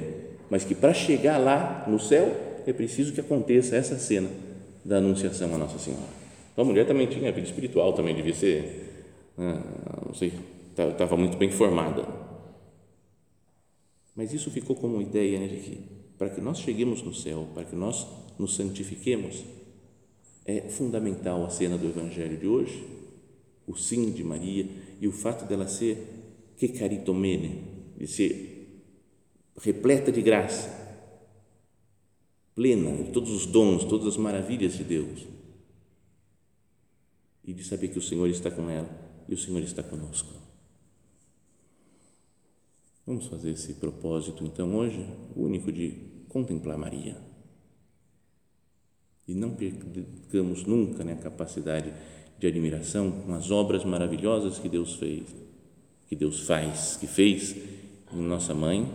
mas 0.49 0.63
que 0.63 0.73
para 0.73 0.95
chegar 0.95 1.37
lá 1.37 1.85
no 1.87 1.99
céu 1.99 2.35
é 2.65 2.73
preciso 2.73 3.13
que 3.13 3.21
aconteça 3.21 3.75
essa 3.75 3.99
cena 3.99 4.29
da 4.83 4.97
Anunciação 4.97 5.53
a 5.53 5.57
Nossa 5.59 5.77
Senhora. 5.77 6.20
Então 6.51 6.65
a 6.65 6.67
mulher 6.67 6.85
também 6.85 7.07
tinha 7.07 7.31
vida 7.31 7.47
espiritual, 7.47 7.93
também 7.93 8.15
devia 8.15 8.33
ser, 8.33 9.05
ah, 9.37 10.03
não 10.05 10.13
sei, 10.13 10.33
estava 10.77 11.15
muito 11.15 11.37
bem 11.37 11.49
formada. 11.49 12.05
Mas 14.15 14.33
isso 14.33 14.51
ficou 14.51 14.75
como 14.75 15.01
ideia 15.01 15.39
né, 15.39 15.47
de 15.47 15.57
que 15.57 15.79
para 16.17 16.29
que 16.29 16.41
nós 16.41 16.59
cheguemos 16.59 17.01
no 17.01 17.13
céu, 17.13 17.47
para 17.53 17.63
que 17.63 17.75
nós 17.75 18.05
nos 18.37 18.55
santifiquemos, 18.55 19.43
é 20.45 20.61
fundamental 20.61 21.45
a 21.45 21.49
cena 21.49 21.77
do 21.77 21.87
Evangelho 21.87 22.37
de 22.37 22.47
hoje, 22.47 22.85
o 23.65 23.75
sim 23.75 24.11
de 24.11 24.23
Maria 24.23 24.67
e 24.99 25.07
o 25.07 25.11
fato 25.11 25.45
dela 25.45 25.67
ser 25.67 25.97
que 26.57 26.67
caritomene, 26.67 27.63
de 27.97 28.07
ser 28.07 28.83
repleta 29.59 30.11
de 30.11 30.21
graça, 30.21 30.69
plena 32.53 33.03
de 33.03 33.11
todos 33.11 33.31
os 33.31 33.45
dons, 33.45 33.85
todas 33.85 34.07
as 34.07 34.17
maravilhas 34.17 34.73
de 34.73 34.83
Deus 34.83 35.40
e 37.43 37.53
de 37.53 37.63
saber 37.63 37.87
que 37.89 37.99
o 37.99 38.01
Senhor 38.01 38.27
está 38.29 38.51
com 38.51 38.69
ela 38.69 38.89
e 39.27 39.33
o 39.33 39.37
Senhor 39.37 39.61
está 39.61 39.81
conosco. 39.81 40.33
Vamos 43.05 43.27
fazer 43.27 43.51
esse 43.51 43.73
propósito 43.73 44.43
então 44.43 44.75
hoje, 44.75 45.05
único 45.35 45.71
de 45.71 45.97
contemplar 46.29 46.77
Maria. 46.77 47.17
E 49.27 49.33
não 49.33 49.51
percamos 49.51 50.65
nunca 50.65 51.03
né, 51.03 51.13
a 51.13 51.17
capacidade 51.17 51.93
de 52.39 52.47
admiração 52.47 53.11
com 53.11 53.33
as 53.33 53.51
obras 53.51 53.83
maravilhosas 53.83 54.59
que 54.59 54.69
Deus 54.69 54.95
fez, 54.95 55.23
que 56.07 56.15
Deus 56.15 56.41
faz, 56.41 56.97
que 56.97 57.07
fez 57.07 57.55
em 58.13 58.21
nossa 58.21 58.53
mãe, 58.53 58.87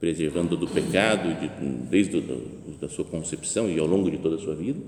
preservando 0.00 0.56
do 0.56 0.68
pecado 0.68 1.28
de, 1.40 1.48
desde 1.88 2.18
a 2.18 2.78
da 2.80 2.88
sua 2.88 3.04
concepção 3.04 3.68
e 3.68 3.78
ao 3.78 3.86
longo 3.86 4.10
de 4.10 4.18
toda 4.18 4.36
a 4.36 4.38
sua 4.38 4.54
vida, 4.54 4.80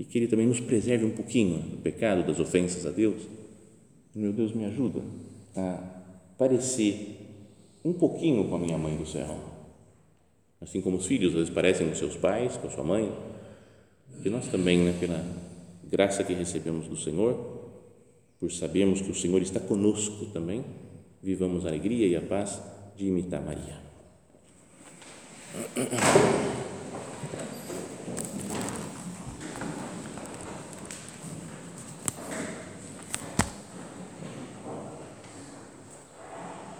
e 0.00 0.04
que 0.04 0.16
Ele 0.16 0.26
também 0.26 0.46
nos 0.46 0.58
preserve 0.58 1.04
um 1.04 1.10
pouquinho 1.10 1.58
do 1.58 1.76
pecado, 1.76 2.26
das 2.26 2.40
ofensas 2.40 2.86
a 2.86 2.90
Deus. 2.90 3.22
Meu 4.14 4.32
Deus, 4.32 4.54
me 4.54 4.64
ajuda 4.64 5.02
a 5.54 5.78
parecer 6.38 7.18
um 7.84 7.92
pouquinho 7.92 8.48
com 8.48 8.56
a 8.56 8.58
minha 8.58 8.78
mãe 8.78 8.96
do 8.96 9.04
céu. 9.04 9.38
Assim 10.58 10.80
como 10.80 10.96
os 10.96 11.04
filhos 11.04 11.32
às 11.32 11.34
vezes 11.34 11.50
parecem 11.50 11.86
com 11.86 11.94
seus 11.94 12.16
pais, 12.16 12.56
com 12.56 12.66
a 12.66 12.70
sua 12.70 12.82
mãe, 12.82 13.12
que 14.22 14.30
nós 14.30 14.48
também, 14.48 14.78
né, 14.78 14.96
pela 14.98 15.22
graça 15.84 16.24
que 16.24 16.32
recebemos 16.32 16.88
do 16.88 16.96
Senhor, 16.96 17.68
por 18.38 18.50
sabermos 18.50 19.02
que 19.02 19.10
o 19.10 19.14
Senhor 19.14 19.42
está 19.42 19.60
conosco 19.60 20.24
também, 20.32 20.64
vivamos 21.22 21.66
a 21.66 21.68
alegria 21.68 22.06
e 22.06 22.16
a 22.16 22.22
paz 22.22 22.58
de 22.96 23.06
imitar 23.06 23.42
Maria. 23.42 23.78